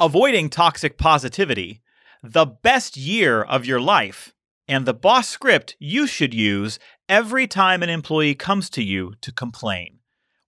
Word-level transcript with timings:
avoiding 0.00 0.48
toxic 0.48 0.96
positivity, 0.96 1.82
the 2.22 2.46
best 2.46 2.96
year 2.96 3.42
of 3.42 3.66
your 3.66 3.80
life, 3.80 4.32
and 4.66 4.86
the 4.86 4.94
boss 4.94 5.28
script 5.28 5.76
you 5.78 6.06
should 6.06 6.32
use 6.32 6.78
every 7.06 7.46
time 7.46 7.82
an 7.82 7.90
employee 7.90 8.34
comes 8.34 8.70
to 8.70 8.82
you 8.82 9.12
to 9.20 9.30
complain. 9.30 9.98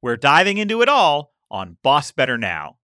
We're 0.01 0.17
diving 0.17 0.57
into 0.57 0.81
it 0.81 0.89
all 0.89 1.35
on 1.51 1.77
Boss 1.83 2.13
Better 2.13 2.39
Now. 2.39 2.79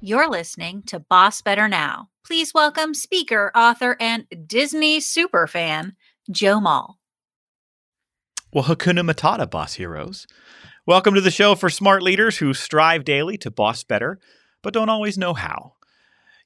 You're 0.00 0.28
listening 0.28 0.82
to 0.86 0.98
Boss 0.98 1.42
Better 1.42 1.68
Now. 1.68 2.08
Please 2.26 2.52
welcome 2.52 2.92
speaker, 2.92 3.52
author, 3.54 3.96
and 4.00 4.26
Disney 4.46 4.98
superfan, 4.98 5.92
Joe 6.28 6.60
Mull. 6.60 6.97
Well, 8.50 8.64
Hakuna 8.64 9.04
Matata, 9.04 9.48
boss 9.48 9.74
heroes. 9.74 10.26
Welcome 10.86 11.14
to 11.14 11.20
the 11.20 11.30
show 11.30 11.54
for 11.54 11.68
smart 11.68 12.02
leaders 12.02 12.38
who 12.38 12.54
strive 12.54 13.04
daily 13.04 13.36
to 13.36 13.50
boss 13.50 13.84
better, 13.84 14.18
but 14.62 14.72
don't 14.72 14.88
always 14.88 15.18
know 15.18 15.34
how. 15.34 15.74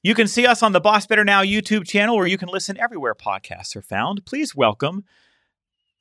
You 0.01 0.13
can 0.13 0.27
see 0.27 0.45
us 0.45 0.61
on 0.61 0.73
the 0.73 0.81
Boss 0.81 1.07
Better 1.07 1.23
Now 1.23 1.43
YouTube 1.43 1.87
channel, 1.87 2.17
where 2.17 2.27
you 2.27 2.37
can 2.37 2.49
listen 2.49 2.77
everywhere 2.77 3.15
podcasts 3.15 3.73
are 3.77 3.81
found. 3.81 4.25
Please 4.25 4.53
welcome 4.53 5.05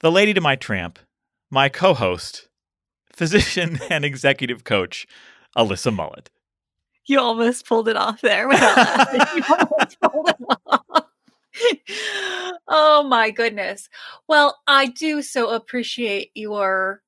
the 0.00 0.10
lady 0.10 0.34
to 0.34 0.40
my 0.40 0.56
tramp, 0.56 0.98
my 1.50 1.68
co 1.68 1.94
host, 1.94 2.48
physician, 3.12 3.78
and 3.88 4.04
executive 4.04 4.64
coach, 4.64 5.06
Alyssa 5.56 5.94
Mullet. 5.94 6.30
You 7.06 7.20
almost 7.20 7.64
pulled 7.64 7.88
it 7.88 7.96
off 7.96 8.20
there 8.22 8.48
without 8.48 8.76
laughing. 8.76 9.20
You 9.36 9.44
almost 9.48 10.00
pulled 10.00 10.28
it 10.30 10.36
off. 10.66 10.81
oh 12.68 13.04
my 13.08 13.30
goodness. 13.30 13.88
Well, 14.28 14.58
I 14.66 14.86
do 14.86 15.22
so 15.22 15.50
appreciate 15.50 16.30
your 16.34 17.02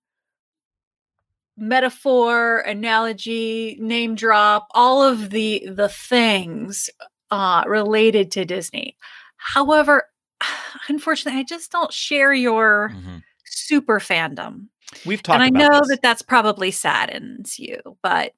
metaphor, 1.56 2.59
analogy, 2.60 3.76
name 3.80 4.14
drop, 4.14 4.66
all 4.73 5.02
of 5.02 5.30
the 5.30 5.66
the 5.70 5.88
things 5.88 6.90
uh 7.30 7.64
related 7.66 8.30
to 8.32 8.45
Disney. 8.45 8.96
However, 9.37 10.04
unfortunately, 10.88 11.40
I 11.40 11.45
just 11.45 11.70
don't 11.70 11.92
share 11.92 12.32
your 12.32 12.90
Mm-hmm. 12.95 13.18
super 13.45 13.98
fandom. 14.01 14.66
We've 15.04 15.23
talked 15.23 15.45
And 15.45 15.57
I 15.57 15.59
know 15.59 15.80
this. 15.80 15.88
that 15.88 16.02
that's 16.02 16.23
probably 16.23 16.70
saddens 16.70 17.59
you, 17.59 17.80
but 18.02 18.32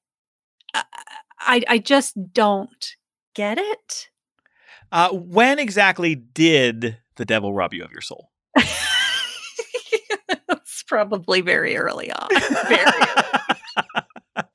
I, 0.75 0.85
I 1.39 1.63
I 1.69 1.79
just 1.79 2.15
don't 2.33 2.97
get 3.35 3.59
it. 3.59 4.09
Uh, 4.97 5.11
when 5.11 5.59
exactly 5.59 6.15
did 6.15 6.97
the 7.17 7.27
devil 7.27 7.53
rob 7.53 7.75
you 7.75 7.85
of 7.85 7.93
your 7.93 8.01
soul? 8.01 8.31
it's 8.57 8.73
probably 10.89 11.43
very 11.43 11.77
early 11.77 12.11
on. 12.11 12.29
Very 12.67 12.87
early. 14.37 14.39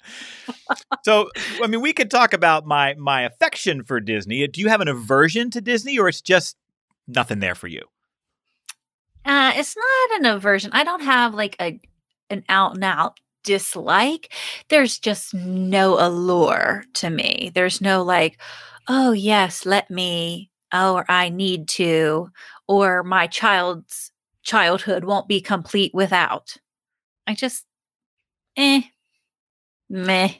so, 1.03 1.29
I 1.61 1.67
mean, 1.67 1.79
we 1.79 1.93
could 1.93 2.09
talk 2.09 2.33
about 2.33 2.65
my 2.65 2.95
my 2.95 3.21
affection 3.21 3.83
for 3.83 3.99
Disney. 3.99 4.47
Do 4.47 4.61
you 4.61 4.69
have 4.69 4.81
an 4.81 4.87
aversion 4.87 5.51
to 5.51 5.61
Disney, 5.61 5.99
or 5.99 6.09
it's 6.09 6.21
just 6.21 6.57
nothing 7.07 7.37
there 7.37 7.53
for 7.53 7.67
you? 7.67 7.83
Uh, 9.23 9.51
it's 9.53 9.75
not 9.77 10.19
an 10.19 10.25
aversion. 10.25 10.71
I 10.73 10.83
don't 10.83 11.03
have 11.03 11.35
like 11.35 11.55
a 11.61 11.79
an 12.31 12.43
out 12.49 12.73
and 12.73 12.83
out 12.83 13.19
dislike. 13.43 14.33
There's 14.69 14.97
just 14.97 15.35
no 15.35 15.99
allure 15.99 16.85
to 16.93 17.11
me. 17.11 17.51
There's 17.53 17.81
no 17.81 18.03
like, 18.03 18.39
oh 18.87 19.11
yes, 19.11 19.65
let 19.65 19.89
me, 19.89 20.51
oh, 20.73 20.95
or 20.95 21.05
I 21.09 21.29
need 21.29 21.67
to, 21.69 22.29
or 22.67 23.03
my 23.03 23.27
child's 23.27 24.11
childhood 24.43 25.03
won't 25.03 25.27
be 25.27 25.41
complete 25.41 25.93
without. 25.93 26.57
I 27.27 27.33
just, 27.33 27.65
eh, 28.57 28.81
meh. 29.89 30.33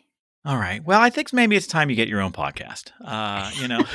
All 0.44 0.58
right. 0.58 0.84
Well, 0.84 1.00
I 1.00 1.12
think 1.12 1.32
maybe 1.34 1.56
it's 1.56 1.68
time 1.68 1.90
you 1.90 1.96
get 1.96 2.08
your 2.08 2.22
own 2.22 2.32
podcast. 2.32 2.92
Uh, 3.06 3.52
you 3.56 3.68
know, 3.68 3.82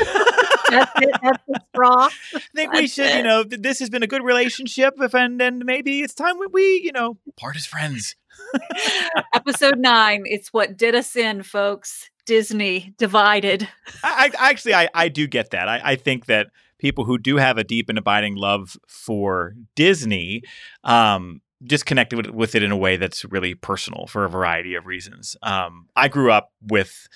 That's 0.71 0.91
it. 1.01 1.11
That's 1.23 1.43
the 1.49 1.61
straw. 1.75 2.09
I 2.35 2.41
think 2.55 2.73
we 2.73 2.81
That's 2.83 2.93
should. 2.93 3.17
You 3.17 3.23
know, 3.23 3.45
this 3.45 3.79
has 3.79 3.91
been 3.91 4.03
a 4.03 4.07
good 4.07 4.23
relationship, 4.23 4.95
if 4.99 5.15
and 5.15 5.41
and 5.41 5.65
maybe 5.65 6.01
it's 6.01 6.15
time 6.15 6.39
we, 6.39 6.47
we 6.47 6.81
you 6.85 6.93
know 6.93 7.17
part 7.37 7.57
as 7.57 7.67
friends. 7.67 8.17
Episode 9.35 9.79
nine. 9.79 10.25
It's 10.27 10.53
what 10.53 10.77
did 10.77 10.95
us 10.95 11.17
in, 11.17 11.43
folks. 11.43 12.11
Disney 12.27 12.95
divided. 12.99 13.69
I, 14.05 14.31
I 14.39 14.51
actually 14.51 14.75
I, 14.75 14.89
I 14.95 15.09
do 15.09 15.27
get 15.27 15.51
that. 15.51 15.69
I, 15.69 15.81
I 15.83 15.97
think 15.97 16.27
that 16.27 16.49
people 16.79 17.05
who 17.05 17.19
do 17.19 17.37
have 17.37 17.57
a 17.57 17.65
deep 17.65 17.89
and 17.89 17.99
abiding 17.99 18.37
love 18.37 18.77
for 18.87 19.55
Disney 19.75 20.43
um, 20.85 21.41
just 21.65 21.87
connected 21.87 22.17
with, 22.17 22.27
with 22.31 22.55
it 22.55 22.63
in 22.63 22.71
a 22.71 22.77
way 22.77 22.97
that's 22.97 23.25
really 23.25 23.55
personal 23.55 24.07
for 24.07 24.25
a 24.25 24.29
variety 24.29 24.75
of 24.75 24.87
reasons. 24.87 25.37
Um, 25.43 25.89
I 25.97 26.09
grew 26.09 26.31
up 26.31 26.53
with 26.61 27.09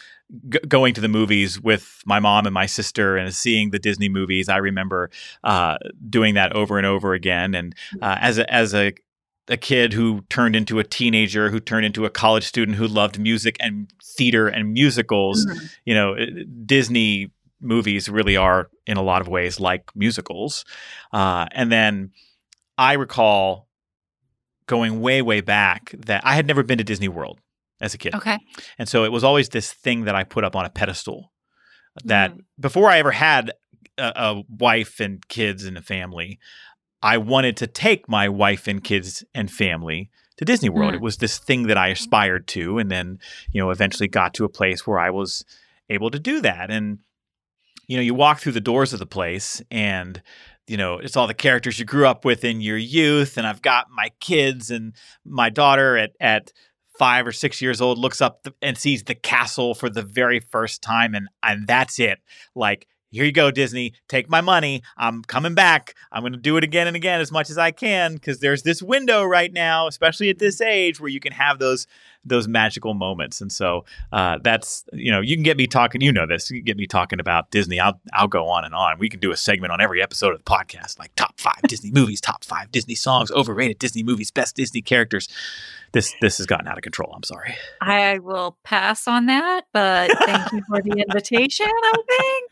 g- 0.48 0.60
going 0.66 0.94
to 0.94 1.00
the 1.00 1.08
movies 1.08 1.60
with 1.60 2.00
my 2.06 2.20
mom 2.20 2.46
and 2.46 2.54
my 2.54 2.66
sister 2.66 3.16
and 3.16 3.34
seeing 3.34 3.70
the 3.70 3.78
Disney 3.78 4.08
movies. 4.08 4.48
I 4.48 4.56
remember 4.56 5.10
uh, 5.44 5.76
doing 6.08 6.34
that 6.34 6.54
over 6.54 6.78
and 6.78 6.86
over 6.86 7.12
again. 7.12 7.54
And 7.54 7.74
uh, 8.00 8.16
as 8.20 8.38
a, 8.38 8.52
as 8.52 8.74
a 8.74 8.94
a 9.50 9.56
kid 9.56 9.92
who 9.92 10.22
turned 10.30 10.54
into 10.56 10.78
a 10.78 10.84
teenager, 10.84 11.50
who 11.50 11.60
turned 11.60 11.84
into 11.84 12.04
a 12.06 12.10
college 12.10 12.44
student 12.44 12.78
who 12.78 12.86
loved 12.86 13.18
music 13.18 13.56
and 13.60 13.92
theater 14.16 14.48
and 14.48 14.72
musicals. 14.72 15.44
Mhm. 15.44 15.70
You 15.84 15.94
know, 15.94 16.16
Disney 16.64 17.30
movies 17.60 18.08
really 18.08 18.36
are 18.36 18.70
in 18.86 18.96
a 18.96 19.02
lot 19.02 19.20
of 19.20 19.28
ways 19.28 19.60
like 19.60 19.84
musicals. 19.94 20.64
Uh, 21.12 21.46
and 21.52 21.70
then 21.70 22.10
I 22.78 22.94
recall 22.94 23.68
going 24.66 25.00
way, 25.00 25.20
way 25.20 25.40
back 25.40 25.94
that 26.06 26.22
I 26.24 26.34
had 26.36 26.46
never 26.46 26.62
been 26.62 26.78
to 26.78 26.84
Disney 26.84 27.08
World 27.08 27.40
as 27.80 27.92
a 27.92 27.98
kid. 27.98 28.14
Okay. 28.14 28.38
And 28.78 28.88
so 28.88 29.04
it 29.04 29.12
was 29.12 29.24
always 29.24 29.48
this 29.48 29.72
thing 29.72 30.04
that 30.04 30.14
I 30.14 30.22
put 30.24 30.44
up 30.44 30.54
on 30.56 30.64
a 30.64 30.70
pedestal 30.70 31.32
that 32.04 32.32
Mm. 32.32 32.44
before 32.58 32.88
I 32.88 32.98
ever 32.98 33.10
had 33.10 33.50
a, 33.98 34.12
a 34.16 34.42
wife 34.48 35.00
and 35.00 35.26
kids 35.28 35.64
and 35.64 35.76
a 35.76 35.82
family, 35.82 36.38
I 37.02 37.18
wanted 37.18 37.56
to 37.58 37.66
take 37.66 38.08
my 38.08 38.28
wife 38.28 38.68
and 38.68 38.82
kids 38.82 39.24
and 39.34 39.50
family 39.50 40.10
to 40.36 40.44
Disney 40.44 40.68
World. 40.68 40.92
Mm. 40.92 40.96
It 40.96 41.02
was 41.02 41.18
this 41.18 41.38
thing 41.38 41.66
that 41.68 41.78
I 41.78 41.88
aspired 41.88 42.46
to 42.48 42.78
and 42.78 42.90
then, 42.90 43.18
you 43.52 43.60
know, 43.60 43.70
eventually 43.70 44.08
got 44.08 44.34
to 44.34 44.44
a 44.44 44.48
place 44.48 44.86
where 44.86 44.98
I 44.98 45.10
was 45.10 45.44
able 45.88 46.10
to 46.10 46.18
do 46.18 46.40
that. 46.40 46.70
And 46.70 46.98
you 47.86 47.96
know, 47.96 48.02
you 48.02 48.14
walk 48.14 48.38
through 48.38 48.52
the 48.52 48.60
doors 48.60 48.92
of 48.92 49.00
the 49.00 49.06
place 49.06 49.60
and 49.70 50.22
you 50.66 50.76
know, 50.76 50.98
it's 50.98 51.16
all 51.16 51.26
the 51.26 51.34
characters 51.34 51.80
you 51.80 51.84
grew 51.84 52.06
up 52.06 52.24
with 52.24 52.44
in 52.44 52.60
your 52.60 52.76
youth 52.76 53.36
and 53.36 53.44
I've 53.44 53.62
got 53.62 53.90
my 53.90 54.10
kids 54.20 54.70
and 54.70 54.94
my 55.24 55.50
daughter 55.50 55.96
at 55.96 56.12
at 56.20 56.52
five 56.96 57.26
or 57.26 57.32
six 57.32 57.60
years 57.60 57.80
old 57.80 57.98
looks 57.98 58.20
up 58.20 58.46
and 58.62 58.78
sees 58.78 59.02
the 59.02 59.14
castle 59.14 59.74
for 59.74 59.90
the 59.90 60.02
very 60.02 60.38
first 60.38 60.82
time 60.82 61.14
and 61.14 61.28
and 61.42 61.66
that's 61.66 61.98
it 61.98 62.20
like 62.54 62.86
here 63.10 63.24
you 63.24 63.32
go 63.32 63.50
disney 63.50 63.92
take 64.08 64.28
my 64.28 64.40
money 64.40 64.82
i'm 64.96 65.22
coming 65.22 65.54
back 65.54 65.94
i'm 66.12 66.22
going 66.22 66.32
to 66.32 66.38
do 66.38 66.56
it 66.56 66.64
again 66.64 66.86
and 66.86 66.96
again 66.96 67.20
as 67.20 67.32
much 67.32 67.50
as 67.50 67.58
i 67.58 67.70
can 67.70 68.14
because 68.14 68.40
there's 68.40 68.62
this 68.62 68.82
window 68.82 69.24
right 69.24 69.52
now 69.52 69.86
especially 69.86 70.28
at 70.30 70.38
this 70.38 70.60
age 70.60 71.00
where 71.00 71.10
you 71.10 71.20
can 71.20 71.32
have 71.32 71.58
those 71.58 71.86
those 72.24 72.46
magical 72.46 72.92
moments 72.94 73.40
and 73.40 73.50
so 73.50 73.84
uh, 74.12 74.38
that's 74.42 74.84
you 74.92 75.10
know 75.10 75.20
you 75.20 75.34
can 75.36 75.42
get 75.42 75.56
me 75.56 75.66
talking 75.66 76.00
you 76.00 76.12
know 76.12 76.26
this 76.26 76.50
you 76.50 76.58
can 76.58 76.64
get 76.64 76.76
me 76.76 76.86
talking 76.86 77.18
about 77.18 77.50
disney 77.50 77.80
i'll 77.80 77.98
i'll 78.12 78.28
go 78.28 78.46
on 78.46 78.64
and 78.64 78.74
on. 78.74 78.98
We 78.98 79.08
can 79.08 79.20
do 79.20 79.32
a 79.32 79.36
segment 79.36 79.72
on 79.72 79.80
every 79.80 80.02
episode 80.02 80.34
of 80.34 80.44
the 80.44 80.50
podcast 80.50 80.98
like 80.98 81.14
top 81.16 81.40
five 81.40 81.62
disney 81.62 81.90
movies 81.90 82.20
top 82.20 82.44
five 82.44 82.70
disney 82.70 82.94
songs 82.94 83.30
overrated 83.30 83.78
disney 83.78 84.02
movies 84.02 84.30
best 84.30 84.56
disney 84.56 84.82
characters. 84.82 85.28
This 85.92 86.14
this 86.20 86.38
has 86.38 86.46
gotten 86.46 86.68
out 86.68 86.76
of 86.76 86.82
control 86.82 87.12
i'm 87.14 87.22
sorry. 87.22 87.56
I 87.80 88.18
will 88.18 88.56
pass 88.64 89.08
on 89.08 89.26
that, 89.26 89.64
but 89.72 90.10
thank 90.18 90.52
you 90.52 90.62
for 90.68 90.82
the 90.82 91.04
invitation. 91.08 91.66
I 91.66 91.92
think 92.06 92.50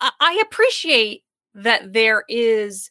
I, 0.00 0.42
appreciate 0.46 1.22
that 1.54 1.92
there 1.92 2.24
is 2.28 2.90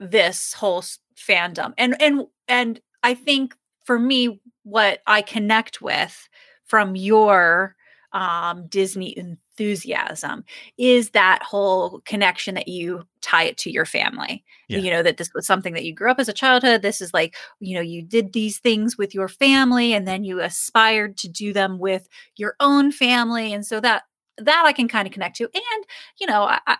this 0.00 0.52
whole 0.52 0.82
fandom, 1.16 1.74
and 1.78 2.00
and 2.00 2.26
and 2.48 2.80
I 3.02 3.14
think 3.14 3.54
for 3.84 3.98
me, 3.98 4.40
what 4.62 5.00
I 5.06 5.22
connect 5.22 5.80
with 5.80 6.28
from 6.64 6.96
your 6.96 7.76
um, 8.12 8.66
Disney 8.68 9.16
enthusiasm 9.16 10.44
is 10.78 11.10
that 11.10 11.42
whole 11.42 12.00
connection 12.04 12.54
that 12.54 12.68
you 12.68 13.04
tie 13.20 13.44
it 13.44 13.58
to 13.58 13.70
your 13.70 13.84
family. 13.84 14.44
Yeah. 14.68 14.78
You 14.78 14.90
know 14.90 15.02
that 15.02 15.16
this 15.16 15.30
was 15.34 15.46
something 15.46 15.74
that 15.74 15.84
you 15.84 15.94
grew 15.94 16.10
up 16.10 16.18
as 16.18 16.28
a 16.28 16.32
childhood. 16.32 16.82
This 16.82 17.00
is 17.00 17.12
like 17.12 17.36
you 17.60 17.74
know 17.74 17.82
you 17.82 18.02
did 18.02 18.32
these 18.32 18.58
things 18.58 18.96
with 18.96 19.14
your 19.14 19.28
family 19.28 19.92
and 19.92 20.06
then 20.06 20.24
you 20.24 20.40
aspired 20.40 21.16
to 21.18 21.28
do 21.28 21.52
them 21.52 21.78
with 21.78 22.08
your 22.36 22.54
own 22.60 22.92
family 22.92 23.52
and 23.52 23.66
so 23.66 23.80
that 23.80 24.04
that 24.38 24.62
i 24.66 24.72
can 24.72 24.88
kind 24.88 25.06
of 25.06 25.12
connect 25.12 25.36
to 25.36 25.44
and 25.44 25.84
you 26.18 26.26
know 26.26 26.42
i 26.42 26.58
i, 26.66 26.76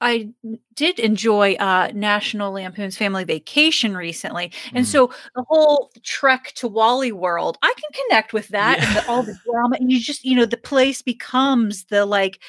I- 0.00 0.28
did 0.74 0.98
enjoy 0.98 1.54
uh, 1.54 1.90
National 1.94 2.52
Lampoon's 2.52 2.96
Family 2.98 3.24
Vacation 3.24 3.96
recently, 3.96 4.52
and 4.74 4.84
Mm. 4.84 4.88
so 4.88 5.10
the 5.34 5.44
whole 5.48 5.92
trek 6.02 6.52
to 6.56 6.68
Wally 6.68 7.10
World, 7.12 7.56
I 7.62 7.72
can 7.74 8.02
connect 8.04 8.32
with 8.34 8.48
that 8.48 8.80
and 8.80 8.96
the, 8.96 9.08
all 9.08 9.22
the 9.22 9.38
drama. 9.46 9.76
And 9.80 9.90
you 9.90 9.98
just, 10.00 10.22
you 10.24 10.34
know, 10.36 10.44
the 10.44 10.58
place 10.58 11.00
becomes 11.00 11.84
the 11.84 12.04
like, 12.04 12.42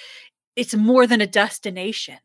it's 0.57 0.75
more 0.75 1.07
than 1.07 1.21
a 1.21 1.27
destination 1.27 2.17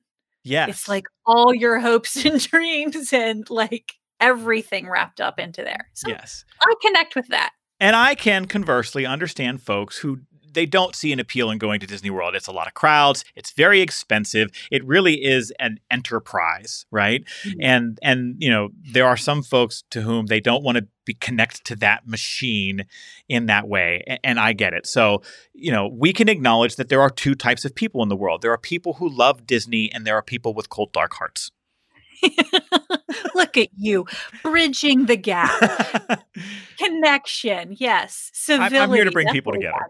yes 0.43 0.69
it's 0.70 0.88
like 0.88 1.05
all 1.26 1.55
your 1.55 1.79
hopes 1.79 2.17
and 2.25 2.41
dreams 2.41 3.12
and 3.12 3.49
like 3.50 3.93
everything 4.20 4.88
wrapped 4.88 5.20
up 5.20 5.38
into 5.38 5.62
there. 5.62 5.88
So 5.93 6.08
yes. 6.08 6.44
I 6.61 6.75
connect 6.82 7.14
with 7.14 7.29
that. 7.29 7.53
And 7.79 7.94
I 7.94 8.14
can 8.14 8.46
conversely 8.46 9.06
understand 9.06 9.62
folks 9.62 9.99
who 9.99 10.20
they 10.52 10.67
don't 10.67 10.94
see 10.94 11.12
an 11.12 11.20
appeal 11.20 11.50
in 11.50 11.58
going 11.58 11.81
to 11.81 11.87
Disney 11.87 12.11
World. 12.11 12.35
It's 12.35 12.47
a 12.47 12.52
lot 12.52 12.67
of 12.67 12.75
crowds. 12.75 13.25
It's 13.35 13.52
very 13.52 13.81
expensive. 13.81 14.50
It 14.70 14.85
really 14.85 15.25
is 15.25 15.52
an 15.58 15.81
enterprise, 15.91 16.87
right? 16.91 17.25
Mm-hmm. 17.44 17.61
And 17.61 17.99
and 18.02 18.37
you 18.38 18.50
know 18.50 18.70
there 18.93 19.06
are 19.06 19.17
some 19.17 19.43
folks 19.43 19.85
to 19.91 20.02
whom 20.02 20.26
they 20.26 20.41
don't 20.41 20.62
want 20.62 20.79
to 20.79 20.87
be 21.05 21.14
connected 21.14 21.64
to 21.64 21.76
that 21.76 22.06
machine 22.06 22.85
in 23.29 23.47
that 23.47 23.69
way, 23.69 24.05
and, 24.06 24.20
and 24.23 24.41
I 24.41 24.52
get 24.52 24.75
it. 24.75 24.87
So 24.87 25.23
you 25.55 25.73
know 25.73 25.88
we 25.88 26.12
can 26.12 26.29
acknowledge 26.29 26.76
that 26.76 26.88
there 26.88 27.00
are 27.00 27.11
two 27.11 27.35
types 27.35 27.64
of 27.64 27.75
people 27.75 28.03
in 28.03 28.08
the 28.08 28.17
world. 28.17 28.43
There 28.43 28.53
are 28.53 28.58
people 28.58 28.94
who 28.94 29.08
love 29.08 29.46
Disney, 29.46 29.93
and 29.93 30.06
there 30.06 30.17
are 30.17 30.23
people 30.23 30.55
with 30.55 30.69
cold 30.69 30.93
dark 30.93 31.14
hearts. 31.14 31.50
Look 33.35 33.56
at 33.56 33.69
you 33.76 34.05
bridging 34.43 35.06
the 35.06 35.17
gap. 35.17 36.26
Connection, 36.79 37.75
yes. 37.79 38.31
Civility. 38.35 38.76
I'm 38.76 38.93
here 38.93 39.05
to 39.05 39.11
bring 39.11 39.29
people 39.29 39.53
together 39.53 39.87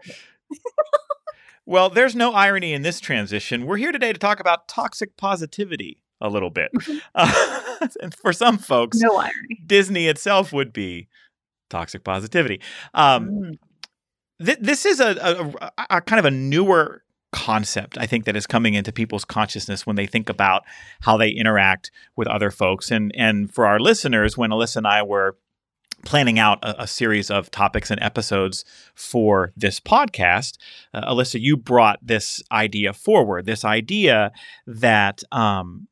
well, 1.65 1.89
there's 1.89 2.15
no 2.15 2.33
irony 2.33 2.73
in 2.73 2.81
this 2.81 2.99
transition. 2.99 3.65
We're 3.65 3.77
here 3.77 3.91
today 3.91 4.13
to 4.13 4.19
talk 4.19 4.39
about 4.39 4.67
toxic 4.67 5.17
positivity 5.17 6.01
a 6.21 6.29
little 6.29 6.49
bit. 6.49 6.71
uh, 7.15 7.61
and 8.01 8.13
for 8.15 8.31
some 8.31 8.57
folks, 8.57 8.97
no 8.97 9.17
irony. 9.17 9.61
Disney 9.65 10.07
itself 10.07 10.53
would 10.53 10.71
be 10.71 11.07
toxic 11.69 12.03
positivity. 12.03 12.61
Um, 12.93 13.29
mm. 13.29 14.45
th- 14.45 14.59
this 14.61 14.85
is 14.85 14.99
a, 14.99 15.51
a, 15.67 15.71
a, 15.89 16.01
kind 16.01 16.19
of 16.19 16.25
a 16.25 16.31
newer 16.31 17.03
concept, 17.31 17.97
I 17.97 18.05
think, 18.05 18.25
that 18.25 18.35
is 18.35 18.45
coming 18.45 18.75
into 18.75 18.91
people's 18.91 19.25
consciousness 19.25 19.85
when 19.85 19.95
they 19.95 20.05
think 20.05 20.29
about 20.29 20.63
how 21.01 21.17
they 21.17 21.29
interact 21.29 21.91
with 22.15 22.27
other 22.27 22.51
folks. 22.51 22.91
And 22.91 23.11
and 23.15 23.51
for 23.51 23.65
our 23.65 23.79
listeners, 23.79 24.37
when 24.37 24.51
Alyssa 24.51 24.77
and 24.77 24.87
I 24.87 25.01
were 25.03 25.37
planning 26.05 26.39
out 26.39 26.63
a, 26.63 26.83
a, 26.83 26.87
series 26.87 27.29
of 27.29 27.51
topics 27.51 27.91
and 27.91 28.01
episodes 28.01 28.65
for 28.95 29.51
this 29.55 29.79
podcast, 29.79 30.57
uh, 30.93 31.13
Alyssa, 31.13 31.39
you 31.39 31.57
brought 31.57 31.99
this 32.01 32.41
idea 32.51 32.93
forward. 32.93 33.45
This 33.45 33.63
idea 33.63 34.31
that 34.65 35.23
um, 35.31 35.87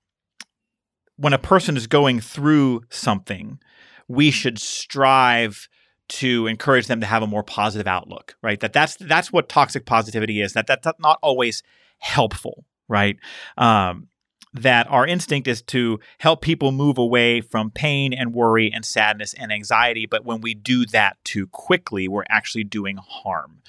when 1.18 1.34
a 1.34 1.38
person 1.38 1.78
is 1.78 1.88
going 1.88 2.20
through 2.20 2.82
something, 2.90 3.60
we 4.08 4.32
should 4.32 4.60
strive 4.60 5.68
to 6.08 6.48
encourage 6.48 6.88
them 6.88 7.02
to 7.02 7.06
have 7.06 7.22
a 7.22 7.28
more 7.28 7.44
positive 7.44 7.88
outlook. 7.88 8.36
Right? 8.42 8.60
That 8.60 8.74
that's 8.74 8.96
that's 8.98 9.32
what 9.32 9.50
toxic 9.50 9.86
positivity 9.86 10.42
is. 10.42 10.54
That 10.54 10.68
that's 10.68 10.88
not 11.00 11.20
always 11.22 11.64
helpful. 12.00 12.66
Right? 12.88 13.18
Um, 13.58 14.08
that 14.54 14.88
our 14.90 15.06
instinct 15.06 15.48
is 15.48 15.62
to 15.62 16.00
help 16.18 16.42
people 16.42 16.72
move 16.72 16.98
away 16.98 17.42
from 17.42 17.70
pain 17.70 18.14
and 18.14 18.34
worry 18.34 18.72
and 18.74 18.84
sadness 18.84 19.34
and 19.36 19.52
anxiety. 19.52 20.06
But 20.06 20.26
when 20.26 20.42
we 20.42 20.54
do 20.54 20.86
that 20.88 21.18
too 21.24 21.48
quickly, 21.48 22.08
we're 22.08 22.24
actually 22.30 22.64
doing 22.64 22.98
harm. 22.98 23.62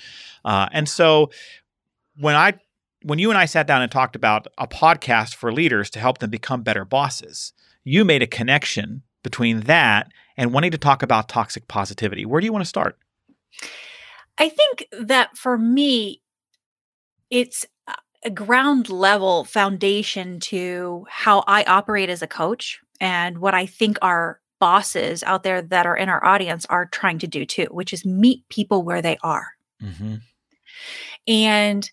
Uh, 0.44 0.68
and 0.72 0.88
so 0.88 1.30
when 2.18 2.34
I 2.34 2.54
when 3.02 3.18
you 3.18 3.30
and 3.30 3.38
I 3.38 3.46
sat 3.46 3.66
down 3.66 3.82
and 3.82 3.90
talked 3.90 4.14
about 4.14 4.46
a 4.58 4.66
podcast 4.66 5.34
for 5.34 5.52
leaders 5.52 5.88
to 5.90 5.98
help 5.98 6.18
them 6.18 6.30
become 6.30 6.62
better 6.62 6.84
bosses, 6.84 7.52
you 7.82 8.04
made 8.04 8.22
a 8.22 8.26
connection 8.26 9.02
between 9.22 9.60
that 9.60 10.10
and 10.36 10.52
wanting 10.52 10.70
to 10.70 10.78
talk 10.78 11.02
about 11.02 11.28
toxic 11.28 11.66
positivity. 11.68 12.26
Where 12.26 12.40
do 12.40 12.46
you 12.46 12.52
want 12.52 12.64
to 12.64 12.68
start? 12.68 12.98
I 14.38 14.48
think 14.48 14.86
that 14.92 15.36
for 15.36 15.58
me, 15.58 16.22
it's 17.30 17.66
a 18.24 18.30
ground 18.30 18.88
level 18.90 19.44
foundation 19.44 20.40
to 20.40 21.06
how 21.08 21.42
I 21.46 21.64
operate 21.64 22.10
as 22.10 22.22
a 22.22 22.26
coach 22.26 22.80
and 23.00 23.38
what 23.38 23.54
I 23.54 23.66
think 23.66 23.98
our 24.02 24.40
bosses 24.58 25.22
out 25.22 25.42
there 25.42 25.62
that 25.62 25.86
are 25.86 25.96
in 25.96 26.08
our 26.08 26.24
audience 26.24 26.66
are 26.66 26.86
trying 26.86 27.18
to 27.20 27.26
do 27.26 27.46
too, 27.46 27.66
which 27.70 27.92
is 27.92 28.04
meet 28.04 28.46
people 28.50 28.82
where 28.82 29.00
they 29.00 29.16
are. 29.22 29.48
Mm-hmm. 29.82 30.16
And 31.26 31.90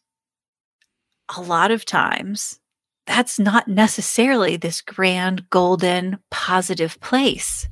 a 1.36 1.42
lot 1.42 1.72
of 1.72 1.86
times, 1.86 2.60
that's 3.06 3.40
not 3.40 3.70
necessarily 3.70 4.58
this 4.58 4.82
grand, 4.82 5.50
golden, 5.50 6.20
positive 6.30 7.00
place 7.00 7.70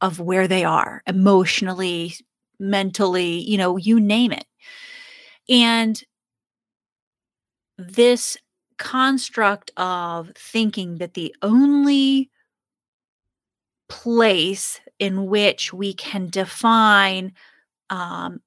of 0.00 0.18
where 0.18 0.48
they 0.48 0.64
are 0.64 1.02
emotionally, 1.06 2.14
mentally, 2.58 3.40
you 3.40 3.58
know, 3.58 3.76
you 3.76 4.00
name 4.00 4.32
it. 4.32 4.46
And 5.48 6.02
this 7.78 8.36
construct 8.78 9.70
of 9.76 10.32
thinking 10.36 10.98
that 10.98 11.14
the 11.14 11.34
only 11.42 12.30
place 13.88 14.80
in 14.98 15.26
which 15.26 15.72
we 15.72 15.94
can 15.94 16.28
define 16.28 17.32
um, 17.90 18.40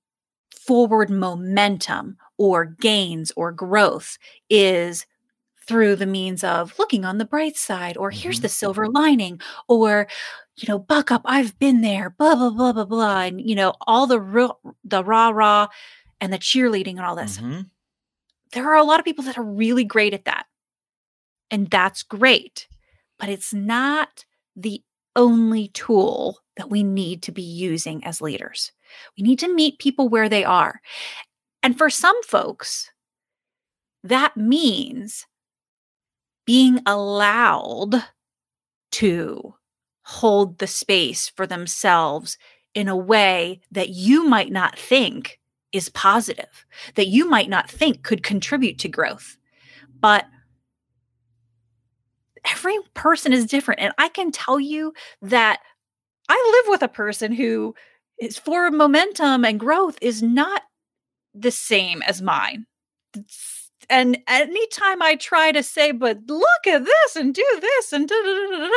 forward 0.56 1.10
momentum 1.10 2.18
or 2.38 2.66
gains 2.66 3.32
or 3.36 3.52
growth 3.52 4.18
is 4.50 5.06
through 5.66 5.96
the 5.96 6.06
means 6.06 6.44
of 6.44 6.78
looking 6.80 7.06
on 7.06 7.20
the 7.20 7.26
bright 7.26 7.56
side 7.56 7.96
or 7.98 8.10
mm-hmm. 8.10 8.20
here's 8.20 8.42
the 8.42 8.50
silver 8.50 8.88
lining 8.88 9.40
or 9.68 10.08
you 10.56 10.68
know 10.68 10.80
buck 10.80 11.12
up 11.12 11.22
i've 11.26 11.58
been 11.60 11.82
there 11.82 12.10
blah 12.10 12.36
blah 12.36 12.50
blah 12.50 12.74
blah 12.74 12.86
blah 12.86 13.22
and 13.22 13.40
you 13.48 13.56
know 13.56 13.74
all 13.82 14.08
the 14.08 14.20
real 14.20 14.60
the 14.84 15.04
rah 15.04 15.30
rah 15.30 15.68
and 16.20 16.34
the 16.34 16.40
cheerleading 16.40 16.98
and 16.98 17.02
all 17.02 17.16
this 17.16 17.38
mm-hmm 17.38 17.62
there 18.54 18.70
are 18.70 18.78
a 18.78 18.84
lot 18.84 19.00
of 19.00 19.06
people 19.06 19.24
that 19.26 19.38
are 19.38 19.44
really 19.44 19.84
great 19.84 20.14
at 20.14 20.26
that. 20.26 20.46
And 21.52 21.70
that's 21.70 22.04
great. 22.04 22.68
But 23.18 23.30
it's 23.30 23.54
not 23.54 24.26
the 24.56 24.82
only 25.16 25.70
tool 25.70 26.40
that 26.58 26.70
we 26.70 26.84
need 26.84 27.24
to 27.24 27.32
be 27.32 27.42
using 27.42 28.04
as 28.04 28.22
leaders. 28.22 28.72
We 29.18 29.24
need 29.24 29.40
to 29.40 29.54
meet 29.54 29.80
people 29.80 30.10
where 30.10 30.30
they 30.30 30.44
are. 30.44 30.82
And 31.62 31.78
for 31.78 31.90
some 31.90 32.22
folks, 32.24 32.92
that 34.04 34.38
means 34.38 35.26
being 36.46 36.80
allowed 36.86 38.04
to 38.92 39.56
hold 40.04 40.58
the 40.58 40.68
space 40.68 41.30
for 41.36 41.46
themselves 41.46 42.38
in 42.74 42.88
a 42.88 42.98
way 42.98 43.60
that 43.72 43.90
you 43.90 44.26
might 44.26 44.52
not 44.52 44.78
think 44.78 45.40
is 45.72 45.90
positive 45.90 46.66
that 46.96 47.08
you 47.08 47.30
might 47.30 47.50
not 47.50 47.70
think 47.70 48.04
could 48.04 48.24
contribute 48.24 48.80
to 48.80 48.90
growth. 48.90 49.38
But 50.00 50.26
every 52.50 52.78
person 52.94 53.34
is 53.34 53.46
different. 53.46 53.82
And 53.82 53.94
I 53.98 54.10
can 54.10 54.32
tell 54.32 54.60
you 54.60 54.94
that 55.22 55.60
I 56.30 56.62
live 56.64 56.72
with 56.72 56.84
a 56.84 56.88
person 56.88 57.32
who 57.32 57.76
is 58.20 58.38
for 58.38 58.70
momentum 58.72 59.46
and 59.46 59.60
growth 59.60 59.98
is 60.02 60.22
not 60.22 60.64
the 61.34 61.52
same 61.52 62.02
as 62.04 62.22
mine. 62.22 62.66
And 63.90 64.20
anytime 64.28 65.02
I 65.02 65.16
try 65.16 65.52
to 65.52 65.64
say, 65.64 65.92
but 65.92 66.20
look 66.28 66.68
at 66.68 66.86
this 66.86 67.16
and 67.16 67.34
do 67.34 67.46
this 67.62 67.94
and 67.94 68.08
da, 68.08 68.16
da, 68.16 68.68
da, 68.68 68.70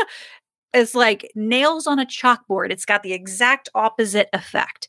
it's 0.74 0.94
like 0.94 1.30
nails 1.34 1.86
on 1.86 1.98
a 1.98 2.06
chalkboard. 2.06 2.70
It's 2.70 2.86
got 2.86 3.02
the 3.02 3.12
exact 3.12 3.68
opposite 3.74 4.28
effect. 4.32 4.88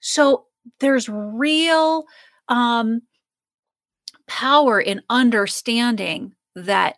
So 0.00 0.46
there's 0.80 1.08
real 1.08 2.04
um, 2.48 3.02
power 4.26 4.80
in 4.80 5.02
understanding 5.08 6.34
that 6.54 6.96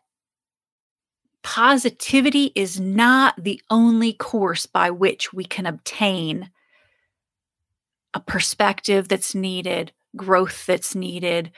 positivity 1.42 2.52
is 2.54 2.80
not 2.80 3.34
the 3.38 3.60
only 3.70 4.12
course 4.12 4.66
by 4.66 4.90
which 4.90 5.32
we 5.32 5.44
can 5.44 5.66
obtain 5.66 6.50
a 8.14 8.20
perspective 8.20 9.08
that's 9.08 9.34
needed, 9.34 9.92
growth 10.16 10.66
that's 10.66 10.94
needed, 10.94 11.52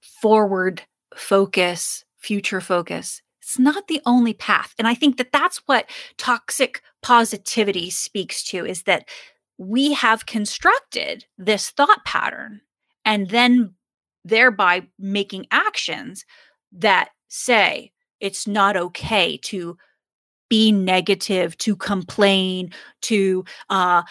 forward 0.00 0.82
focus, 1.14 2.04
future 2.16 2.60
focus. 2.60 3.22
It's 3.40 3.58
not 3.58 3.86
the 3.86 4.00
only 4.04 4.34
path. 4.34 4.74
And 4.78 4.88
I 4.88 4.94
think 4.94 5.16
that 5.16 5.32
that's 5.32 5.58
what 5.66 5.88
toxic 6.16 6.82
positivity 7.02 7.90
speaks 7.90 8.42
to 8.50 8.66
is 8.66 8.82
that 8.82 9.08
we 9.58 9.92
have 9.92 10.26
constructed 10.26 11.26
this 11.36 11.70
thought 11.70 12.04
pattern 12.04 12.60
and 13.04 13.28
then 13.30 13.74
thereby 14.24 14.86
making 14.98 15.46
actions 15.50 16.24
that 16.72 17.10
say 17.28 17.92
it's 18.20 18.46
not 18.46 18.76
okay 18.76 19.36
to 19.36 19.76
be 20.48 20.72
negative, 20.72 21.56
to 21.58 21.76
complain, 21.76 22.72
to 23.02 23.44
uh, 23.68 24.02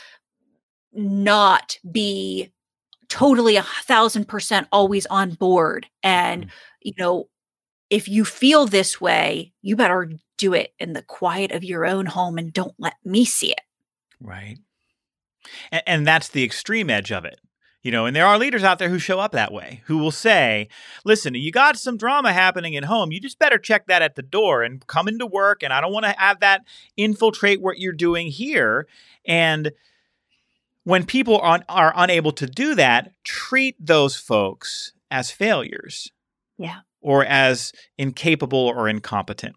not 0.93 1.77
be 1.91 2.51
totally 3.09 3.55
a 3.55 3.63
thousand 3.63 4.27
percent 4.27 4.67
always 4.71 5.05
on 5.07 5.31
board. 5.31 5.87
And, 6.03 6.45
mm. 6.45 6.49
you 6.81 6.93
know, 6.97 7.29
if 7.89 8.07
you 8.07 8.25
feel 8.25 8.65
this 8.65 8.99
way, 8.99 9.53
you 9.61 9.75
better 9.75 10.11
do 10.37 10.53
it 10.53 10.73
in 10.77 10.93
the 10.93 11.01
quiet 11.01 11.51
of 11.51 11.63
your 11.63 11.85
own 11.85 12.05
home 12.05 12.37
and 12.37 12.51
don't 12.51 12.75
let 12.77 12.95
me 13.03 13.25
see 13.25 13.51
it. 13.51 13.61
Right. 14.19 14.57
And, 15.71 15.83
and 15.85 16.07
that's 16.07 16.29
the 16.29 16.43
extreme 16.43 16.89
edge 16.89 17.11
of 17.11 17.25
it. 17.25 17.39
You 17.83 17.91
know, 17.91 18.05
and 18.05 18.13
there 18.13 18.25
are 18.25 18.37
leaders 18.37 18.63
out 18.63 18.79
there 18.79 18.89
who 18.89 18.99
show 18.99 19.19
up 19.19 19.31
that 19.31 19.53
way, 19.53 19.81
who 19.85 19.97
will 19.97 20.11
say, 20.11 20.67
listen, 21.05 21.35
you 21.35 21.51
got 21.51 21.77
some 21.77 21.95
drama 21.95 22.33
happening 22.33 22.75
at 22.75 22.83
home. 22.83 23.13
You 23.13 23.21
just 23.21 23.39
better 23.39 23.57
check 23.57 23.87
that 23.87 24.01
at 24.01 24.15
the 24.15 24.23
door 24.23 24.63
and 24.63 24.85
come 24.87 25.07
into 25.07 25.25
work. 25.25 25.63
And 25.63 25.71
I 25.71 25.79
don't 25.79 25.93
want 25.93 26.05
to 26.05 26.15
have 26.17 26.41
that 26.41 26.65
infiltrate 26.97 27.61
what 27.61 27.79
you're 27.79 27.93
doing 27.93 28.27
here. 28.27 28.87
And 29.25 29.71
when 30.83 31.05
people 31.05 31.39
are, 31.39 31.63
are 31.69 31.93
unable 31.95 32.33
to 32.33 32.47
do 32.47 32.75
that, 32.75 33.11
treat 33.23 33.75
those 33.79 34.17
folks 34.17 34.91
as 35.09 35.31
failures. 35.31 36.11
Yeah. 36.57 36.79
Or 36.99 37.23
as 37.23 37.71
incapable 37.97 38.59
or 38.59 38.89
incompetent. 38.89 39.55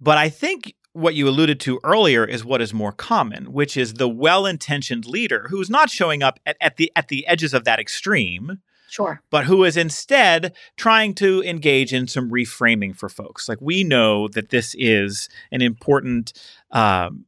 But 0.00 0.18
I 0.18 0.28
think 0.28 0.74
what 0.94 1.14
you 1.14 1.28
alluded 1.28 1.60
to 1.60 1.80
earlier 1.84 2.24
is 2.24 2.44
what 2.44 2.62
is 2.62 2.72
more 2.72 2.92
common, 2.92 3.52
which 3.52 3.76
is 3.76 3.94
the 3.94 4.08
well-intentioned 4.08 5.04
leader 5.04 5.48
who's 5.50 5.68
not 5.68 5.90
showing 5.90 6.22
up 6.22 6.38
at, 6.46 6.56
at 6.60 6.76
the 6.76 6.90
at 6.96 7.08
the 7.08 7.26
edges 7.26 7.52
of 7.52 7.64
that 7.64 7.78
extreme. 7.78 8.60
Sure. 8.88 9.20
But 9.28 9.46
who 9.46 9.64
is 9.64 9.76
instead 9.76 10.54
trying 10.76 11.14
to 11.14 11.42
engage 11.42 11.92
in 11.92 12.06
some 12.06 12.30
reframing 12.30 12.96
for 12.96 13.08
folks. 13.08 13.48
Like 13.48 13.60
we 13.60 13.82
know 13.82 14.28
that 14.28 14.50
this 14.50 14.76
is 14.78 15.28
an 15.50 15.62
important 15.62 16.32
um, 16.70 17.24